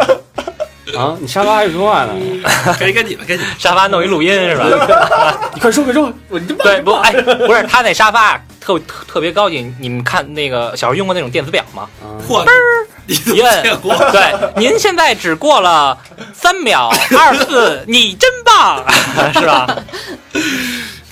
[0.97, 1.17] 啊？
[1.19, 2.13] 你沙发还有说话呢？
[2.79, 3.49] 该该你了，该你了。
[3.59, 4.63] 沙发弄一录音是吧？
[5.53, 11.89] 你快说快说，我你对，不，哎，不是他那沙发特特特别高级，你们看那个小时候用过那种电子表吗？
[12.01, 13.63] 啊嚯，你怎一摁？
[14.11, 15.97] 对，您现在只过了
[16.33, 18.85] 三秒二四，你真棒，
[19.33, 19.83] 是吧？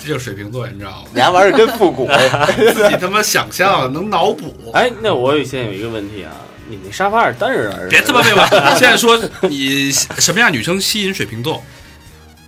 [0.02, 1.10] 这就是水瓶座，你知道吗？
[1.14, 2.10] 你还玩的真复古，
[2.74, 4.72] 自己他妈想象能脑补。
[4.74, 6.32] 哎，那我有现在有一个问题啊，
[6.68, 7.88] 你那沙发是单人还是？
[7.89, 8.47] 别这么废话！
[8.76, 11.62] 现在说你什么样女生吸引水瓶座？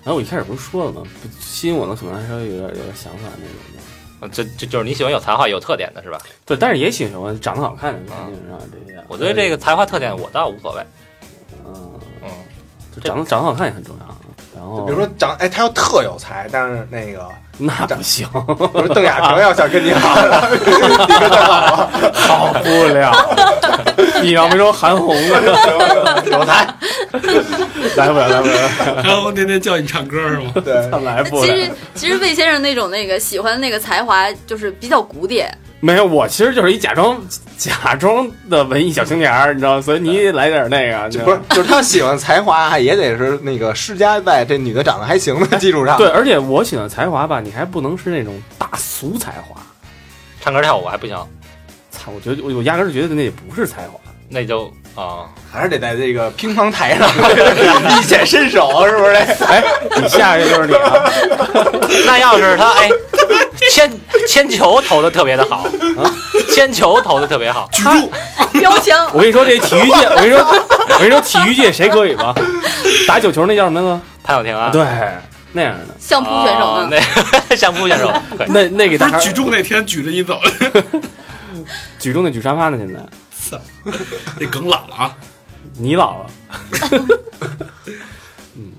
[0.04, 1.02] 然后我一开始不是说了吗？
[1.39, 3.82] 吸引我的可能还稍微有点有点想法那种的。
[4.30, 6.20] 这这就是你喜欢有才华、有特点的是吧？
[6.46, 9.04] 对，但是也喜欢长得好看的，肯定是啊这些。
[9.08, 10.84] 我对这个才华特点我倒无所谓。
[11.66, 12.30] 嗯，嗯，
[12.96, 14.18] 就长得长得好看也很重要。
[14.62, 20.16] 然后比如说长，哎，他要特有才，但是那个， 那不行，比如邓亚萍要想跟你好，
[20.53, 20.57] 你
[21.20, 21.89] 跟他好吗？
[22.14, 23.12] 好不了。
[24.22, 25.41] 你要没说韩红呢，
[26.32, 26.68] 有才，
[27.95, 28.70] 来不了，来不了，
[29.03, 30.51] 韩红天天叫你唱歌是吗？
[30.64, 31.45] 对，来不了。
[31.45, 35.51] 其实其实魏先生那种那个喜欢那个才华，就是比较古典。
[35.82, 37.20] 没有，我其实就是一假装
[37.58, 39.82] 假装的文艺小青年儿，你知道吗？
[39.82, 45.98] 所以你也来点那个，就不是，就是他喜欢才华，也得是那个施加在这女的长得还行的基础上。
[45.98, 49.60] 对，而且我喜欢才华吧，你还不能是那种大俗才华。
[50.40, 51.16] 唱歌跳舞还不行，
[51.92, 54.00] 操，我觉得我我压根儿觉得那也不是才华。
[54.34, 57.10] 那就啊，还是得在这个乒乓台上
[58.00, 59.14] 一 显身手，是不是？
[59.14, 59.64] 哎，
[60.02, 61.12] 你下一个就是你了。
[62.08, 62.90] 那要是他哎，
[63.72, 63.90] 铅
[64.28, 65.66] 铅球投的特别的好，
[66.54, 68.12] 铅球投的特别好，举重，
[68.52, 70.46] 标枪，我跟你说，这体育界，我跟你说，
[70.90, 72.36] 我跟你说，体育界谁可以吧？
[73.08, 74.02] 打九球那叫什么呢？
[74.24, 74.86] 潘晓婷啊，对，
[75.54, 75.96] 那样的。
[75.98, 77.00] 相扑选手哦呢？
[77.50, 78.14] 那 相扑选手，
[78.50, 80.38] 那那给大孩不是举重那天举着你走，
[81.98, 82.78] 举重那举沙发呢？
[82.78, 83.00] 现在
[83.40, 83.58] 操
[84.38, 85.16] 那梗老了啊！
[85.78, 86.30] 你老了，
[88.56, 88.74] 嗯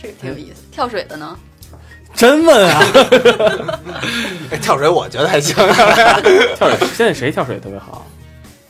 [0.00, 0.62] 这个挺有意思。
[0.72, 1.36] 跳水的呢？
[2.14, 2.82] 真问啊！
[4.50, 5.54] 哎跳水我觉得还行，
[6.56, 8.06] 跳水 现在谁跳水特别好？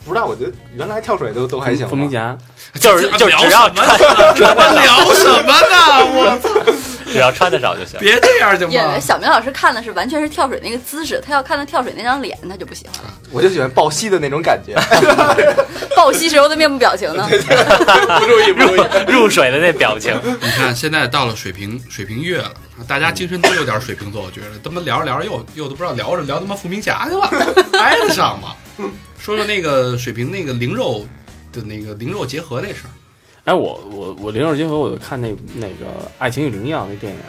[0.04, 1.90] 不知道，我觉得原来跳水都都还行吧。
[1.90, 2.36] 付明霞，
[2.80, 5.76] 就是就只要穿我们聊什么呢？
[6.14, 6.48] 我操！
[7.12, 8.00] 只要穿的少就行。
[8.00, 8.98] 别这样行演吗？
[8.98, 13.14] 小明老师看的是完全是跳水那个姿势，他要看他跳水那张脸，他就不喜欢了。
[13.30, 14.74] 我就喜欢抱膝的那种感觉。
[15.94, 17.28] 抱膝时候的面部表情呢？
[17.28, 19.12] 不注意，不注意。
[19.12, 22.52] 入水的那表情，你看，现在到了水瓶水瓶月了，
[22.88, 27.30] 大家精神都有点水瓶座，我觉得他妈聊着聊着又又都不知道聊着聊他妈付明霞去了，
[27.78, 28.54] 挨得上吗？
[29.18, 31.06] 说说那个水瓶那个灵肉
[31.52, 32.90] 的那个灵肉结合那事儿，
[33.44, 35.86] 哎，我我我零二结合，我就看那那个
[36.18, 37.20] 《爱情与灵药》那电影，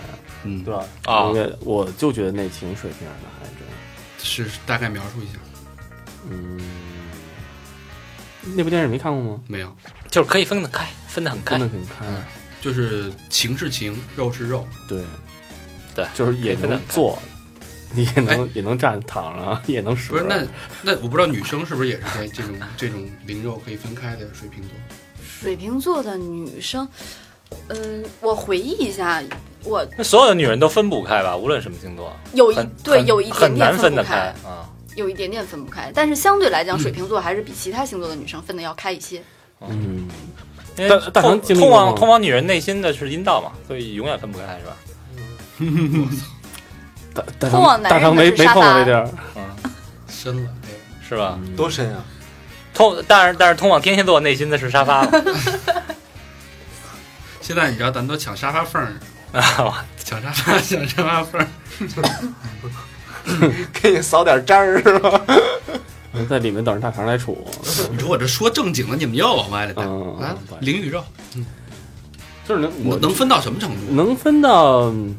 [0.43, 0.85] 嗯，对吧？
[1.05, 3.57] 啊那个我就觉得那挺水平的，还真。
[4.19, 5.33] 是大概描述一下，
[6.29, 6.59] 嗯，
[8.55, 9.41] 那部电影没看过吗？
[9.47, 9.75] 没有？
[10.09, 12.23] 就是可以分得开，分得很开分得很开，嗯。
[12.61, 15.03] 就是情是情，肉是肉，对
[15.93, 17.21] 对就是也能坐，
[17.91, 20.11] 你也能也能站躺着，也能使。
[20.11, 20.41] 不是那
[20.81, 24.71] 那我不知道女生是不是也是在这种这种灵肉可以分开的水瓶座？
[25.43, 26.87] 水瓶座的女生，
[27.67, 29.21] 嗯、我回忆一下，
[29.65, 34.15] 我那所有的女人都分不开吧，无论什么星座，有一对有一点点很难分不开得开，
[34.49, 34.69] 啊。
[34.95, 39.21] 有一点点分不开，但是相对来讲，水瓶座还是比其他星座的女生分的要开一些。
[39.59, 40.07] 嗯，
[40.77, 44.77] 因为大大通往通往女人内心的是阴道嘛，所以永远分不开，是吧？
[47.13, 49.09] 大大通往男人成大长没没碰过这地儿，
[50.07, 50.69] 深了，哎，
[51.09, 51.37] 是吧？
[51.57, 52.05] 多深啊！
[52.73, 55.07] 通，但是但是通往天蝎座内心的是沙发
[57.41, 58.93] 现在你知道咱都抢沙发缝儿，
[59.39, 61.47] 啊， 抢沙发抢沙发缝儿，
[63.73, 65.21] 给你扫点渣儿是吧？
[66.29, 67.35] 在里面等着大肠来杵。
[67.91, 70.57] 你说我这说正经的，你们又往外了带嗯啊嗯！
[70.61, 71.03] 灵与肉
[72.47, 73.93] 就是能我能能分到什么程度？
[73.93, 75.17] 能分到零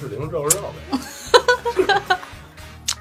[0.00, 0.98] 是零，肉是肉呗。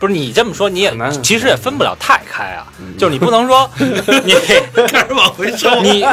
[0.01, 0.91] 不是你这么说你也
[1.21, 2.65] 其实也分不了太开啊，
[2.97, 4.33] 就是你不能说 你
[4.89, 5.79] 开始往回收。
[5.81, 6.03] 你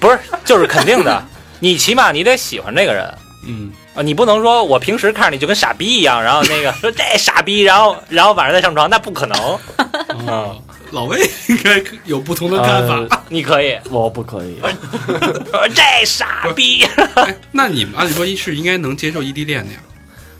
[0.00, 1.24] 不是就是肯定的，
[1.60, 3.14] 你起码你得喜欢这个人。
[3.46, 9.38] 嗯，啊，你不能说我平时看着你就跟傻逼一样，然后那个 说这傻逼，然后然后晚上再上床，那不可能。
[10.26, 10.60] 哦，
[10.90, 11.18] 老魏
[11.48, 12.96] 应该有不同的看法。
[13.08, 14.58] 呃你可以我不可以，
[15.74, 16.82] 这傻逼，
[17.14, 19.78] 哎那你们按理说是应该能接受异地恋的呀？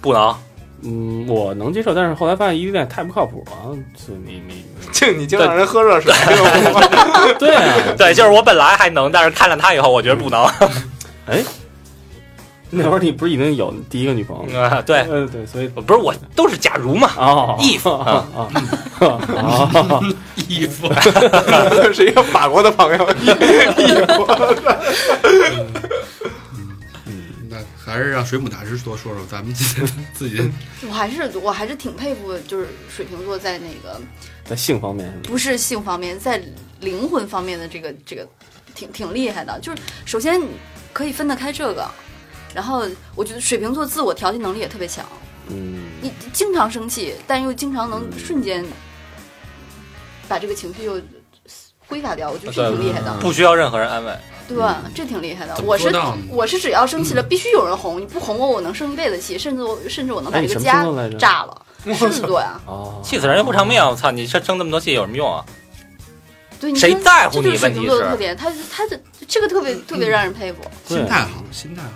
[0.00, 0.34] 不能。
[0.82, 6.12] 嗯，我能接受，但是后来发现异地恋太不靠谱了，就你 你就你净让人喝热水，
[7.38, 10.44] 对啊，对，就是我本来还能，但是看了他以后，我觉得不能。
[11.26, 11.42] 哎，
[12.70, 14.68] 那会儿你不是已经有第一个女朋友了？
[14.68, 17.10] 啊，对，呃，对，所以不是我都是假如嘛。
[17.16, 18.48] 哦 if 啊啊
[19.00, 20.00] 啊！
[20.48, 20.88] 衣服，
[21.92, 23.06] 是一个法国的朋友。
[23.20, 23.34] 那
[27.90, 30.50] 还是让水母大师多说说咱们 自己自己
[30.86, 34.00] 我还是我还是挺佩服，就是水瓶座在那个
[34.44, 35.12] 在性方面？
[35.22, 36.42] 不是性方面，在
[36.80, 38.28] 灵魂方面的这个这个
[38.74, 39.58] 挺挺厉害的。
[39.60, 40.40] 就是首先
[40.92, 41.88] 可以分得开这个，
[42.54, 45.04] 然后我觉得水瓶座自我调节能力也特别强。
[45.48, 48.64] 嗯，你经常生气，但又经常能瞬间
[50.28, 51.00] 把这个情绪又
[51.78, 53.16] 挥发掉，我觉得这挺厉害的。
[53.18, 54.14] 不需要任何人安慰。
[54.48, 54.56] 对，
[54.94, 55.54] 这挺厉害的。
[55.62, 55.92] 我是
[56.30, 60.84] 我是只要生气了，必须有人哄，你不哄我，我能生一辈子气，甚至我甚至我能把这个家
[61.18, 61.62] 炸了。
[61.94, 64.10] 狮子座呀，哦，气死人又不偿命，我操！
[64.10, 65.44] 你生生那么多气有什么用啊？
[66.58, 70.58] 对，你谁看在乎你这就是水瓶问题是座的特点，他他的这个特别特别让人佩服。
[70.88, 71.90] 对心态好，心态好。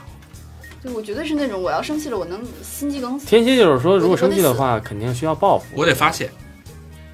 [0.82, 3.26] 对，我绝对是那种我要生气了，我能心肌梗死。
[3.26, 5.64] 天蝎就是说，如果生气的话，肯定需要报复。
[5.74, 6.30] 我得发泄，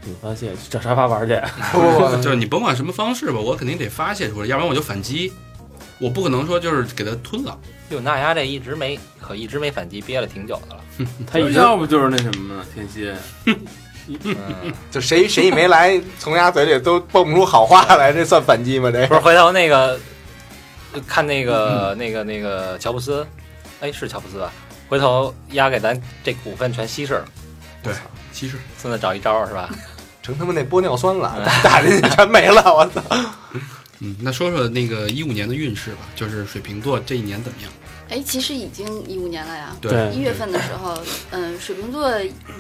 [0.09, 1.34] 你发泄找沙发玩去，
[1.72, 5.32] 不不不， 就是你甭管什么方式吧，我肯定得发泄出来，要不然我就反击。
[6.00, 7.59] 我不可能说就是给他吞了，
[7.90, 10.82] 哟，那丫这一直没可一直没反击，憋了挺久的了。
[11.26, 12.64] 他要不就是那什么呢？
[12.72, 13.16] 天蝎，
[14.06, 18.92] 嗯，就谁谁一没来，从丫嘴里都蹦不出好话来，这算反击吗？
[18.92, 19.98] 这不是回头那个
[21.04, 23.26] 看那个那个那个乔布斯，
[23.80, 24.52] 哎，是乔布斯吧？
[24.88, 27.24] 回头丫给咱这股份全稀释了，
[27.82, 27.92] 对，
[28.32, 29.68] 稀释孙子找一招是吧？
[30.29, 33.03] 成他妈那玻尿酸了， 打进去全没了，我操！
[34.01, 37.72] 嗯，那说说那个一五年的运势吧，就是水瓶座这一年怎么样？
[38.11, 39.74] 哎，其实已经一五年了呀。
[39.81, 40.99] 对一月份的时候，
[41.31, 42.12] 嗯，水瓶座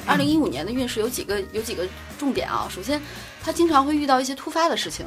[0.06, 1.86] 二零一五年的运势有几个有几个
[2.18, 2.66] 重点啊。
[2.74, 2.98] 首先，
[3.44, 5.06] 他经常会遇到一些突发的事情，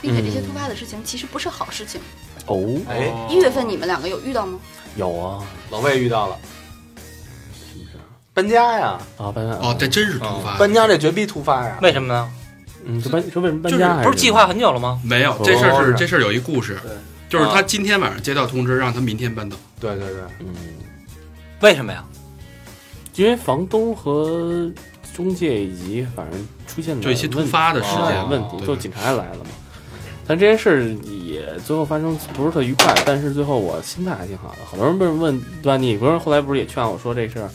[0.00, 2.00] 并且这些突发的事情其实不是好事情。
[2.46, 4.60] 哦，哎，一月份你们两个有遇到吗？
[4.94, 6.38] 有啊，老魏遇到了？
[8.36, 11.78] 搬家呀，啊，搬家哦，这真是突发，搬家这绝逼突发呀！
[11.80, 12.30] 为什么呢？
[12.84, 15.00] 嗯，这搬说为什么搬就是家还不是计划很久了吗？
[15.02, 16.92] 没有哦这事儿是是这事儿有一故事对，
[17.30, 19.56] 就是他今天晚上接到通知，让他明天搬走。
[19.80, 20.48] 对对对，嗯，
[21.62, 22.04] 为什么呀？
[23.14, 24.70] 因为房东和
[25.14, 29.50] 中介以及反正出现的就一些突发的事问件问题，对就警察也来了嘛。
[30.26, 34.58] 但这件事儿也最后发生不是特愉快，但是最后我心态还挺好的。
[34.66, 35.78] 好多人不是问对吧？
[35.78, 37.48] 你不是后来不是也劝我说这事儿？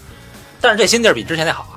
[0.62, 1.76] 但是这心地儿比之前那好啊。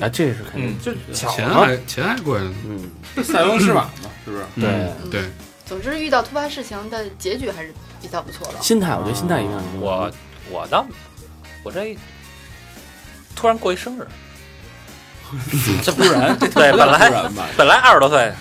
[0.00, 1.14] 啊，这是肯定嗯，就。
[1.14, 2.52] 钱还钱还贵呢。
[2.66, 2.90] 嗯，
[3.22, 3.90] 塞翁失马嘛，
[4.24, 4.42] 是不是？
[4.56, 5.22] 对嗯对，
[5.66, 8.60] 总之，遇到突发事情的结局还是比较不错的。
[8.60, 10.10] 心态，我觉得心态一定要我
[10.50, 10.84] 我倒
[11.62, 11.96] 我这
[13.36, 14.06] 突然过一生日，
[15.84, 18.32] 这不然对， 本突来然吧，本来二十多岁，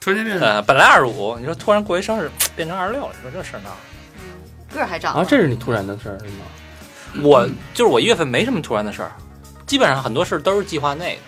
[0.00, 3.76] 突然间变成呃，本来二十五，你说突然过一生日变成二十六了，你说这事儿闹？
[4.74, 6.44] 个儿还长了啊，这是你突然的事儿是吗？
[7.22, 9.12] 我就是我一月份没什么突然的事儿，
[9.66, 11.20] 基本上很多事儿都是计划内的。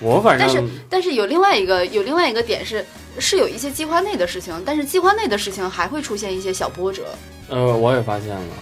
[0.00, 2.84] 我反正但是但是有另外一个有另外一个点是，
[3.18, 7.04] 是有一些计划内的事情，但是计划内的事情还会出现一些小波折。
[7.48, 8.54] 呃，我也发现了，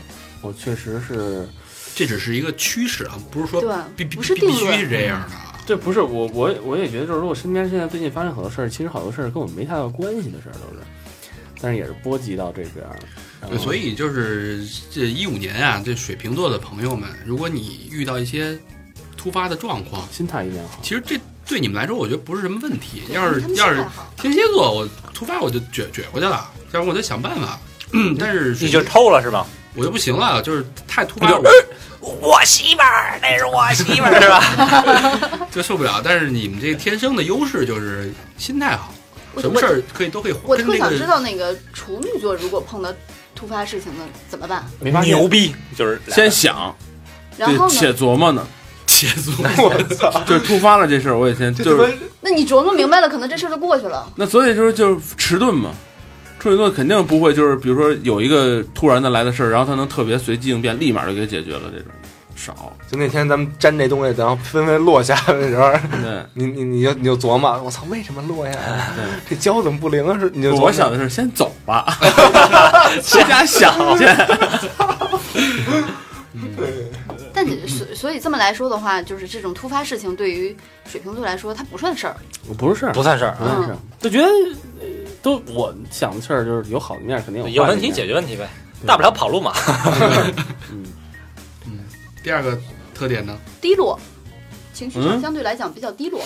[0.42, 1.48] 我确实是，
[1.94, 5.58] 这只是一个趋势啊，不是说对必必不是必必须是这样的啊。
[5.66, 10.82] 这不是我我我也觉得，就是说我身边现在最近发生好多事儿，其实好多事儿跟我没太大关系的事儿都是，
[11.60, 12.98] 但是也是波及到这边儿。
[13.48, 18.58] 对，所以就是这一五年啊，这水瓶座的朋友们，如果你遇到一些
[19.16, 20.78] 突发的状况，心态一定要好。
[20.82, 23.02] 其实这对你们来说，我觉得不是什么问题。
[23.10, 23.84] 要是要是
[24.16, 27.58] 天蝎座，我突发我就撅撅过去了，要不然我得想办法。
[28.18, 29.46] 但是你就抽了是吧？
[29.74, 31.40] 我就不行了，就是太突发，了
[32.00, 35.46] 我我媳妇儿，那是我媳妇儿是吧？
[35.52, 36.00] 就受不了。
[36.04, 38.92] 但是你们这个天生的优势就是心态好，
[39.38, 42.92] 什么事儿可以都可以我特想知道那个处女座如果碰到
[43.42, 44.64] 突发事情了怎么办？
[44.78, 46.72] 没发现牛逼，就是先想，
[47.36, 47.92] 然后对，且？
[47.92, 48.46] 琢磨呢，
[48.86, 49.68] 且琢磨。
[49.68, 50.22] 我操！
[50.24, 54.08] 就是突发了这事儿，我也先就是那你琢磨明白了，可能这事儿就过去了。
[54.14, 55.70] 那所以就是就是迟钝嘛。
[56.38, 61.90] 处女座肯定不会就是比如说有一个突然的来的事儿，然后他能特别随机应变，立马就给解决了这种
[62.44, 62.72] 少。
[62.90, 65.70] 就那天咱们粘这东西，然后纷纷落下的时候，
[66.02, 68.90] 对，你你你就你就琢磨，我操，为什么落下来？
[69.28, 70.18] 这胶怎么不灵啊？
[70.18, 74.06] 是你就我想的是先走吧， 回家想去。
[77.34, 80.54] 但你所所以这么来说的话，就是这种突发事情对于
[80.86, 82.14] 水瓶座来说，它不算事儿。
[82.58, 84.26] 不是事儿，不算事儿不，算事儿，就觉得
[84.80, 84.86] 呃
[85.22, 88.48] 都我想的事儿就是有好的面儿，肯定有有问题解决问题呗，
[88.86, 89.52] 大不了跑路嘛。
[92.22, 92.58] 第二个
[92.94, 93.98] 特点呢，低落，
[94.72, 96.22] 情绪上嗯相对来讲比较低落。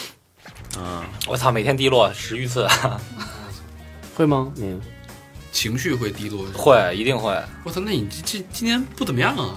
[0.78, 2.66] 嗯，我操，每天低落十余次，
[4.14, 4.52] 会吗？
[4.58, 4.80] 嗯
[5.52, 6.44] 情绪会低落。
[6.54, 7.30] 会一定会。
[7.64, 9.54] 我操，那你这这今年不怎么样啊？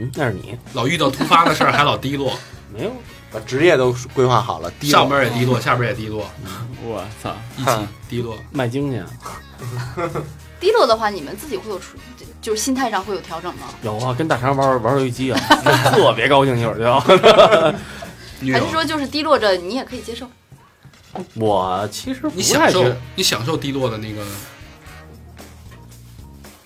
[0.00, 2.36] 嗯，那是你老遇到突发的事儿还老低落，
[2.74, 2.92] 没有
[3.30, 6.28] 把职业都规划好了，低落上边也低落，下边也低落，
[6.82, 7.70] 我操，一起
[8.08, 8.36] 低落。
[8.50, 9.06] 卖精去啊？
[10.60, 11.96] 低落的话，你们自己会有出，
[12.40, 13.68] 就是心态上会有调整吗？
[13.82, 15.38] 有啊，跟大肠玩玩游戏机啊，
[15.92, 17.74] 特别高兴，一会儿就。
[18.40, 20.28] 女友还是，说就是低落着你也可以接受？
[21.34, 22.84] 我其实不你享受
[23.16, 24.22] 你享受低落的那个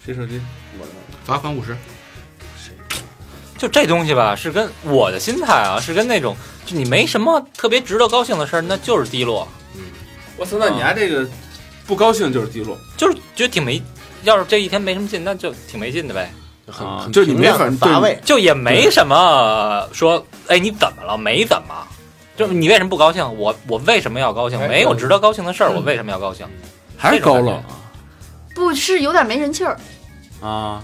[0.04, 0.40] 谁手机？
[0.78, 0.92] 我的
[1.24, 1.76] 罚款五十，
[2.62, 2.74] 谁
[3.56, 6.36] 就这东西吧，是跟我的心态啊，是跟那种
[6.66, 9.80] 就你没什么特别值得高兴的事儿，那就是低落，嗯
[10.36, 11.26] 我操，那你还这个
[11.92, 12.78] 不高兴就是低落。
[12.96, 13.80] 就是觉得挺没。
[14.22, 16.32] 要是这一天没什么劲，那就挺没劲的呗。
[16.66, 18.18] 很啊很就是你没很乏味。
[18.24, 21.18] 就也没什么说，哎，你怎么了？
[21.18, 21.74] 没怎么，
[22.34, 23.22] 就是你为什么不高兴？
[23.36, 24.58] 我我为什么要高兴？
[24.58, 26.46] 哎没有值得高兴的事儿，我为什么要高兴？
[26.96, 27.62] 还是高冷
[28.54, 29.78] 不是有点没人气儿。
[30.40, 30.82] 啊？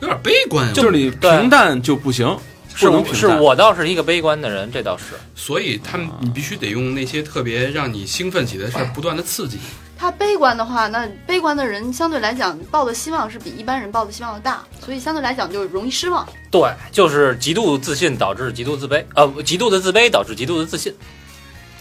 [0.00, 0.72] 有点悲观。
[0.72, 2.38] 就是你平淡就不行，
[2.74, 5.14] 是不能平是我倒是一个悲观的人，这倒是。
[5.34, 9.58] 所以他们你必须得用那些特别让你兴奋起来的事儿，不断的刺激。
[10.00, 16.26] 他悲观的话，那悲观的人相对来讲抱的希望是比一般人抱的希望要大，所以相对来讲就容易失望。
[16.50, 20.96] 对，就是极度自信导致极度自卑，呃，极度的自卑导致极度的自信。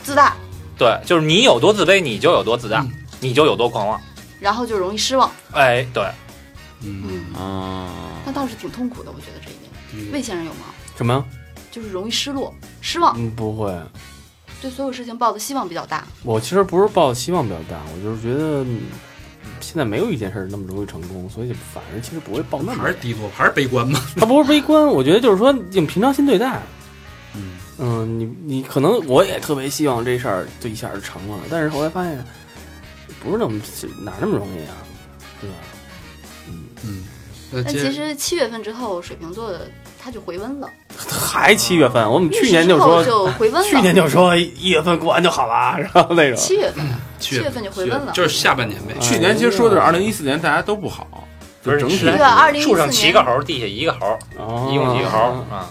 [0.03, 0.35] 自大，
[0.77, 2.91] 对，就是你有多自卑，你就有多自大，嗯
[3.21, 4.01] 你就有多狂妄。
[4.41, 5.31] 然后就容易失望。
[5.53, 6.03] 哎，对，
[6.83, 7.89] 嗯，嗯，啊。
[8.25, 9.71] 那倒是挺痛苦的，我觉得这一点。
[9.93, 10.65] 嗯魏先生有吗？
[10.97, 11.25] 什么？
[11.71, 13.73] 就是容易失落、失望，嗯，不会。
[14.61, 16.05] 对所有事情抱的希望比较大。
[16.23, 18.81] 我其实不是抱希望比较大，我就是觉得嗯
[19.61, 23.99] 现在没有一件事儿那么容易成功，所以反而其实不会抱那么还是低落，还是悲观嘛。
[24.15, 26.61] 他不是悲观，我觉得就是说用平常心对待。
[27.35, 32.25] 嗯嗯，你你可能我也特别希望这事儿就一下就成了，但是后来发现
[33.21, 33.59] 不是那么
[34.03, 34.75] 哪那么容易啊，
[35.39, 35.55] 对吧？
[36.83, 37.03] 嗯，
[37.51, 39.69] 那但其实七月份之后，水瓶座的
[40.01, 40.69] 他就回温了。
[40.97, 43.67] 还七月份，我们去年就就说就回温了。
[43.67, 46.85] 去年就说一月份过完就好了，然后那种七月份，
[47.19, 48.11] 七七月份就回温了。
[48.13, 48.93] 就是下半年呗。
[48.93, 51.27] 啊去年其实说的是二零一四年大家都不好，
[51.63, 55.17] 就整体对啊，二零树上七个猴，地下一个猴，哦一共几个猴
[55.51, 55.69] 啊？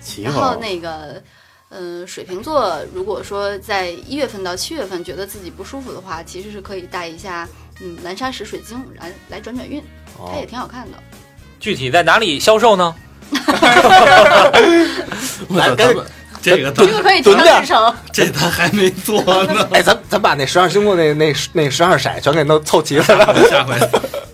[0.00, 1.22] 七猴然后那个，
[1.70, 7.48] 嗯，水瓶座如果说在一月份到七月份觉得自己不舒服的话，其实是可以带一下
[7.80, 9.82] 嗯蓝砂石水晶来来转转运，
[10.16, 10.98] 它也哦挺好看的。
[11.60, 12.92] 具体在哪里销售呢？
[15.50, 16.02] 来，赶紧，
[16.42, 17.94] 这个咱这个可以提上蹲点日程。
[18.12, 23.04] 这他还没做呢，哎，咱咱把那十二星座那那那十二色全给弄凑齐了。
[23.50, 23.74] 下回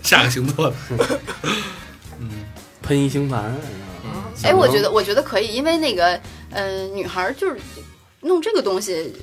[0.03, 0.75] 下个星座的。
[2.81, 3.55] 喷一星盘，
[4.43, 6.19] 哎，我觉得我觉得可以，因为那个
[6.51, 7.59] 呃，女孩儿就是
[8.21, 9.13] 弄这个东西。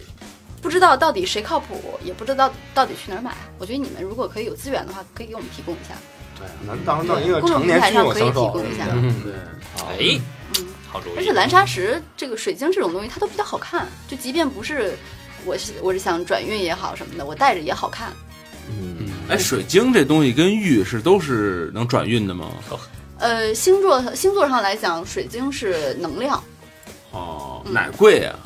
[0.62, 3.36] 不知道到底谁靠谱，也不知道到底去哪儿买。
[3.56, 5.94] 我觉得你们如果可以有资源的话，可以给我们提供一下。
[6.38, 8.84] 对，咱到时候弄一个公众成年军平台上可以友销售提供一下。
[8.92, 9.32] 嗯，对，
[9.88, 10.20] 哎，
[10.58, 11.12] 嗯，好主意。
[11.16, 13.86] 而且蓝砂石这个水晶这种东西，它都比较好看。
[14.08, 14.96] 就即便不是
[15.44, 18.12] 我是我是想转运也好什么的，我戴着也好看。
[18.68, 22.48] 嗯，哎，水晶这东西跟玉是都是能转运的吗？
[23.18, 26.42] 呃，星座星座上来讲，水晶是能量，
[27.12, 28.36] 哦，嗯哪贵啊？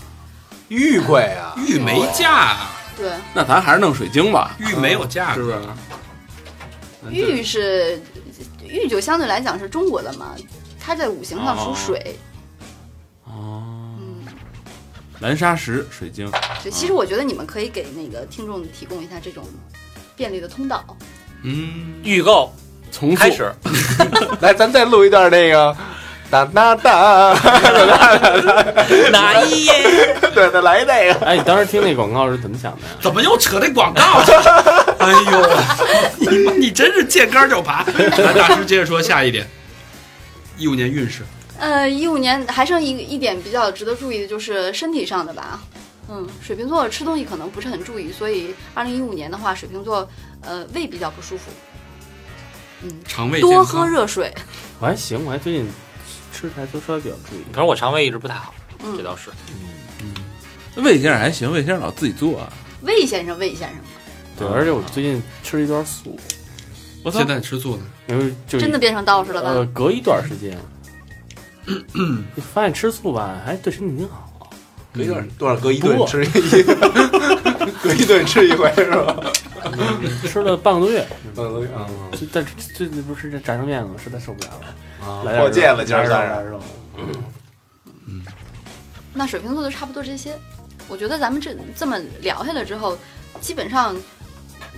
[0.69, 5.59] 玉贵啊，玉没价啊，对，那咱还是弄水晶吧，玉没有价，是不是？
[7.11, 8.01] 玉是
[8.67, 10.35] 玉就相对来讲是中国的嘛，
[10.79, 12.17] 它在五行上属水。
[13.25, 13.63] 哦，
[13.99, 14.25] 嗯，
[15.21, 16.31] 蓝砂石水晶，
[16.63, 19.45] 对，其实我觉得你们可以给那个听众提供一下这种
[20.17, 20.85] 便利的通道。
[21.43, 22.53] 嗯，预告
[22.91, 23.51] 从开始，
[24.41, 25.77] 来，咱再录一段那个。
[26.31, 27.35] 哒哒哒，
[29.11, 29.73] 哪一页？
[30.33, 31.27] 对，再来那个。
[31.27, 32.95] 哎，你当时听那广告是怎么想的呀？
[33.03, 34.31] 怎么又扯那广告去？
[35.01, 37.83] 哎呦，你妈 你真是见杆就爬。
[37.85, 39.49] 来，大师接着说下一点，
[40.59, 41.23] 一五年运势。
[41.59, 45.61] 呃，一五年还剩一一点比较值得注意的就是身体上的吧。
[46.09, 50.09] 嗯，水瓶座吃东西可能不是很注意，所以二零一五年的话，水瓶座
[50.43, 51.51] 呃胃比较不舒服。
[52.83, 54.33] 嗯，肠胃多喝热水。
[54.81, 55.67] 我还行，我还最近
[56.33, 57.45] 吃的还都稍微比较注意。
[57.53, 59.31] 可是我肠胃一直不太好，嗯这倒是。
[60.03, 60.15] 嗯
[60.77, 62.53] 魏先生还行，魏先生老自己做啊。
[62.83, 63.77] 魏先生，魏先生，
[64.41, 66.19] 对，而且我最近吃了一段素，
[67.05, 69.51] 我操现，在吃素呢，因为就真的变成道士了吧？
[69.51, 70.59] 呃，隔一段时间，
[72.35, 74.27] 你 发现吃素吧，还对身体挺好。
[74.93, 75.55] 隔一段多少？
[75.57, 76.29] 隔一顿吃一，
[77.81, 79.17] 隔一顿吃一回是吧？
[80.27, 83.95] 吃了半个多月，嗯嗯，这但这最近不是这炸酱面吗？
[84.03, 86.29] 实在受不了了，啊来点破戒了，今儿来算是。
[86.35, 86.61] 点肉。
[89.13, 90.37] 那水瓶座就差不多这些。
[90.89, 92.99] 我觉得咱们这这么聊下来之后，
[93.41, 93.95] 基本上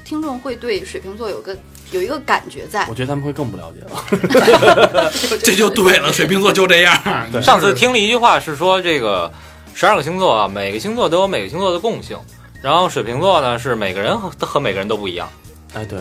[0.04, 1.56] 听众会对水瓶座有个
[1.90, 2.94] 有一个感觉在我。
[2.94, 5.10] 觉得他们会更不了解了。
[5.42, 6.12] 这就对了。
[6.12, 7.00] 水瓶座就这样，
[7.30, 9.32] 对上次听了一句话是说，这个
[9.74, 12.18] 十二个星座啊，每个星座都有每个星座的共性，
[12.62, 15.28] 然后水瓶座呢是每个人和和每个人都不一样。
[15.74, 15.98] 哎，对，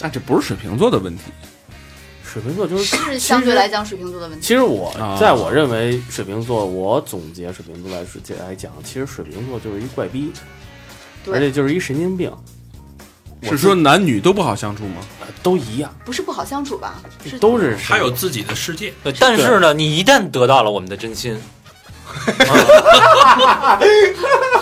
[0.00, 1.24] 那这不是水瓶座的问题，
[2.24, 4.44] 水瓶座就是是相对来讲水瓶座的问题。
[4.44, 10.32] 其实我啊在我认为水瓶座，我总结水瓶座来说来讲，其实水瓶座就是一怪逼，
[11.24, 12.38] 对而且就是一神经病，我
[13.42, 15.02] 是说男女都不好相处吗？
[15.20, 17.00] 呃都一样，不是不好相处吧？
[17.24, 18.92] 是都是他有自己的世界。
[19.04, 21.40] 对，但是呢，你一旦得到了我们的真心，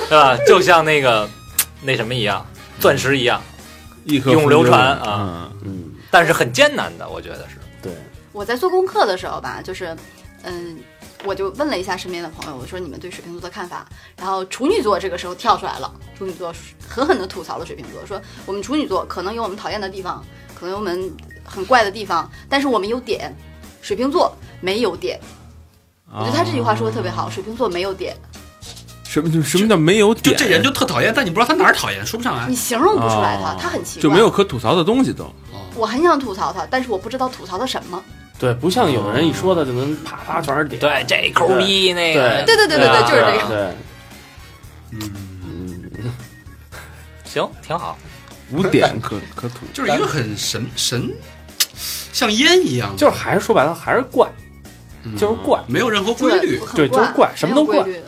[0.08, 0.36] 对吧？
[0.46, 1.28] 就像那个
[1.80, 2.44] 那什么一样，
[2.78, 3.42] 钻石一样，
[4.04, 7.56] 永流传啊嗯，嗯，但是很艰难的，我觉得是。
[7.82, 7.92] 对，
[8.32, 9.96] 我在做功课的时候吧，就是，
[10.42, 10.78] 嗯，
[11.24, 13.86] 我就问了一下身边的朋友，我说你们对水瓶座的看法。
[14.16, 16.54] 然后处女座这个时候跳出来了，处女座
[16.88, 20.22] 狠狠地吐槽了水瓶座，说我们处女座可能有我们讨厌的地方，
[20.54, 21.10] 可能有我们
[21.42, 23.34] 很怪的地方，但是我们有点，
[23.82, 25.18] 水瓶座没有点。
[26.12, 28.16] 我觉得他这句话说的特别好，水瓶座没有点，
[29.02, 30.36] 什么什么叫没有点？
[30.36, 32.54] 就这人就特讨厌，但你不知道他哪儿讨厌，说不上来你。
[32.54, 34.02] 形容不出来他，哦他很奇怪。
[34.02, 35.26] 就没有可吐槽的东西都。
[35.74, 38.00] 我很想吐槽他，但是我不知道吐槽他什么。
[38.38, 40.80] 对，不像有的人一说他就能啪啪全是点。
[40.80, 43.48] 对，这抠逼那个，对对对对对，啊就是这个。
[43.48, 43.74] 对，
[44.92, 46.12] 嗯
[47.24, 47.96] 行，挺好。
[48.52, 51.10] 五点可可土，就是一个很神神，
[52.12, 54.28] 像烟一样，就是还是说白了还是怪，
[55.02, 55.60] 嗯就是怪。
[55.66, 58.06] 没有任何规律，对就是怪什么都怪没有规律的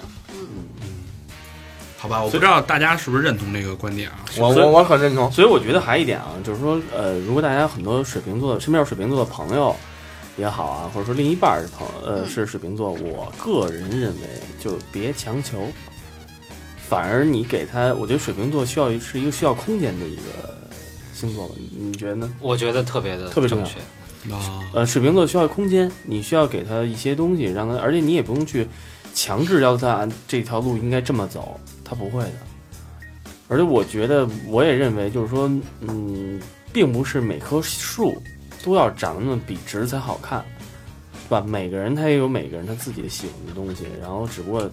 [1.97, 2.23] 好吧？
[2.23, 4.17] 我不知道大家是不是认同这个观点啊？
[4.37, 5.33] 我我我很认同。
[5.33, 9.75] 所以我觉得还有一点啊，就是说，呃，如果大家很多水瓶座身边有水瓶座的朋友
[10.37, 14.29] 也好啊，或者说另一半儿是朋呃嗯是水瓶座，我个人认为
[14.61, 15.67] 就别强求，
[16.89, 20.23] 反而你给他，我觉得水瓶座需要是一个需要空间的一个
[21.15, 22.33] 星座吧，你你觉得呢？
[22.41, 23.79] 我觉得特别的特别正确。
[24.33, 28.67] 啊，呃，水瓶座需要空间，你需要给他一些东西，让他，而且你也不用去
[29.15, 32.33] 强制要求他按这条路应该这么走，他不会的。
[33.49, 35.49] 而且我觉得，我也认为，就是说，
[35.81, 36.41] 嗯，
[36.73, 38.21] 并不是每棵树
[38.67, 40.45] 都要长得那么笔直才好看，
[41.23, 41.41] 是吧？
[41.41, 44.69] 每个人他也有每个人他自己的喜欢的东西，然后只不过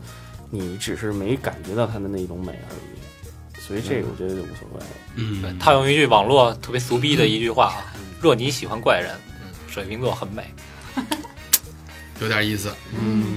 [0.50, 3.62] 你只是没感觉到他的那种美而已。
[3.62, 4.80] 所以这个我觉得就无所谓。
[4.80, 4.86] 了，
[5.16, 10.52] 嗯，套用一句网络特别俗逼的一句话啊：若你喜欢怪人，嗯，水瓶座很美。
[12.20, 13.36] 有点意思，嗯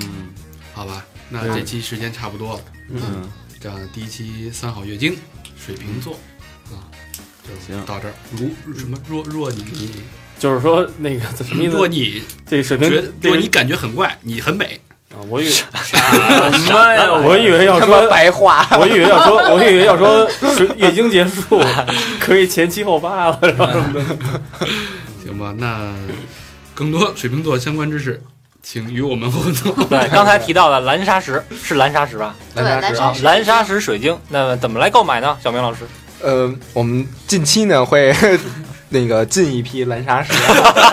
[0.72, 1.04] 好吧？
[1.28, 3.28] 那这期时间差不多了，嗯，
[3.61, 5.16] 这样第一期三好月经，
[5.59, 6.14] 水瓶座
[6.70, 6.88] 啊，
[7.42, 8.14] 就行到这儿。
[8.32, 10.02] 如什么若若你你
[10.39, 11.72] 就是说那个什么意思？
[11.72, 14.80] 如果你这水瓶觉得，这个若你感觉很怪，你很美，
[15.11, 17.12] 啊，我以为什么呀？
[17.24, 21.61] 我以为要说白话，我以为要说，我以为要说是月经结束
[22.20, 24.05] 可以前七后八了，然后什么的。
[25.24, 25.55] 行吧？
[25.59, 25.93] 那
[26.74, 28.22] 更多水瓶座相关知识，
[28.62, 29.89] 请与我们互动。
[29.89, 32.34] 对，刚才提到的蓝砂石是蓝砂石吧？
[32.55, 35.37] 对，蓝砂石啊，蓝砂石，蓝砂石水晶，那么怎么来购买呢？
[35.43, 35.80] 小明老师，
[36.22, 38.14] 呃，我们近期呢会
[38.89, 40.32] 那个进一批蓝砂石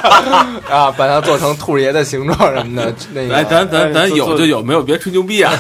[0.69, 2.93] 啊，把它做成兔爷的形状什么的。
[3.13, 5.53] 那个哎，咱咱咱有就有，没有别吹牛逼啊！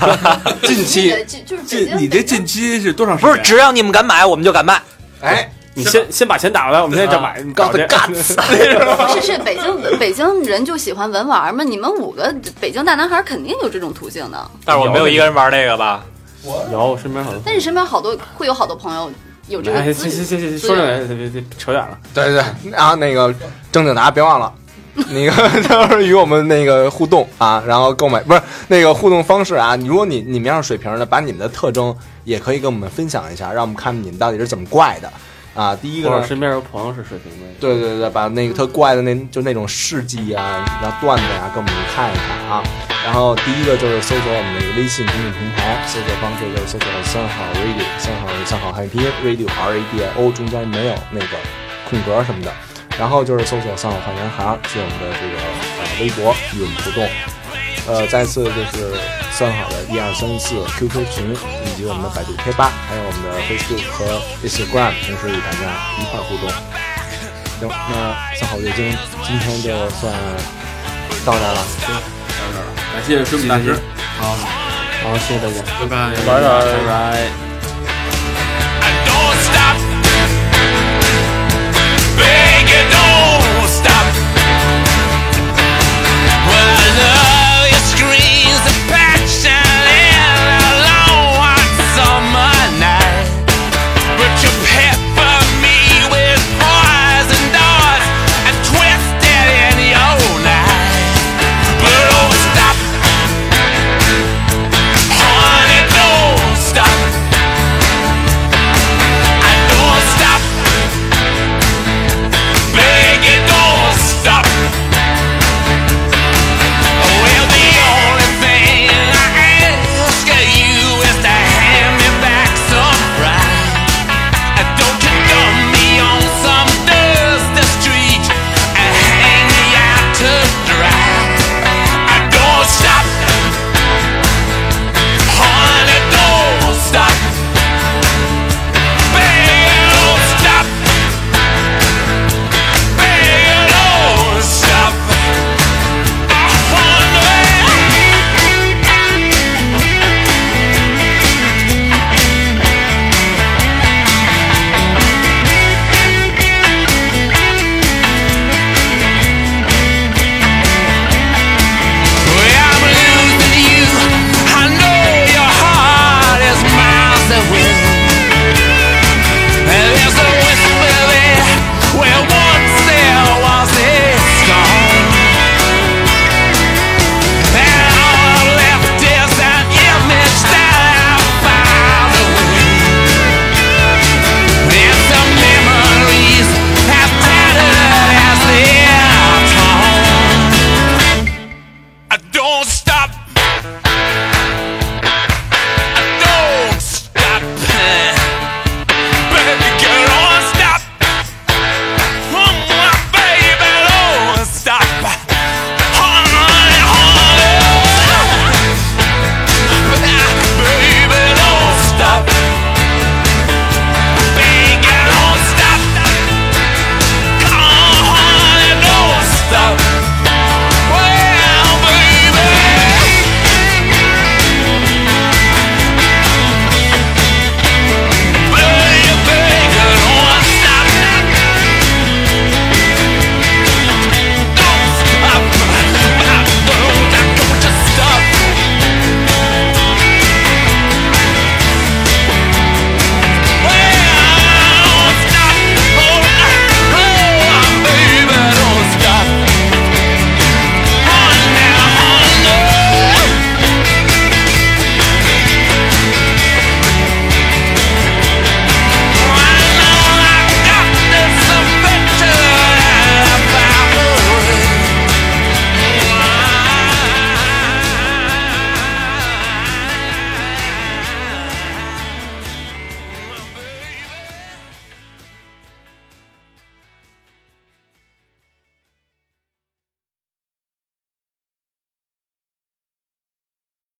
[0.63, 3.31] 近期就就是近你这近期是多长时间？
[3.31, 4.81] 不是，只要你们敢买，我们就敢卖。
[5.21, 7.39] 哎，你先先把钱打过来，我们现在就买。
[7.41, 14.51] 你告诉搞去 guts，是是北京北京人就喜欢文玩嘛，你们五个北京大男孩肯定有这种途径的。
[14.65, 16.03] 但是我没有一个人玩那个吧？
[16.71, 17.39] 有我身边好多。
[17.45, 19.09] 但是身边好多会有好多朋友
[19.53, 20.09] 有这哎，个资。
[20.09, 21.97] 行行行行，说正点，别别别扯远了。
[22.13, 23.33] 对对，然后那个
[23.71, 24.51] 正经答别忘了。
[25.09, 25.31] 那个
[25.89, 29.75] 就是与我们那个互动啊，然后购买不是那个互动方式啊。
[29.77, 31.95] 如果你你们要是水瓶的，把你们的特征
[32.25, 35.11] 也可以跟我们分享一下，让我们看你们到底是怎么怪的
[35.53, 35.75] 啊。
[35.75, 42.63] 第一个呢，身边有朋友是水瓶的，对对对，把那个特怪的那就那种事迹啊，然后段子呀、给我们看一看啊。
[43.03, 51.37] 然后第一个就是搜索我们那个微信公众平台，搜索方式就是搜索三号 radio，三号三好汉语拼音 radio R A D I O，中间没有那个
[51.89, 52.51] 空格什么的。
[52.97, 55.35] 然后就是搜索三好坏男孩，是我们的这个
[55.81, 57.09] 呃微博与我们互动。
[57.85, 58.95] 呃，再次就是
[59.31, 61.35] 算好的一二三四 QQ 群，
[61.65, 65.67] 以及我们的百度贴吧，还有我们的 Facebook 和 Instagram，同时与大家
[65.99, 66.49] 一块互动。
[67.59, 68.95] 行，那算好月经
[69.25, 70.13] 今天就算
[71.25, 71.61] 到这儿了。
[72.93, 73.77] 感谢水母大师。
[74.17, 74.35] 好，
[75.03, 75.61] 好，谢谢大家。
[75.79, 76.63] 拜拜拜拜。
[76.63, 77.52] 拜拜。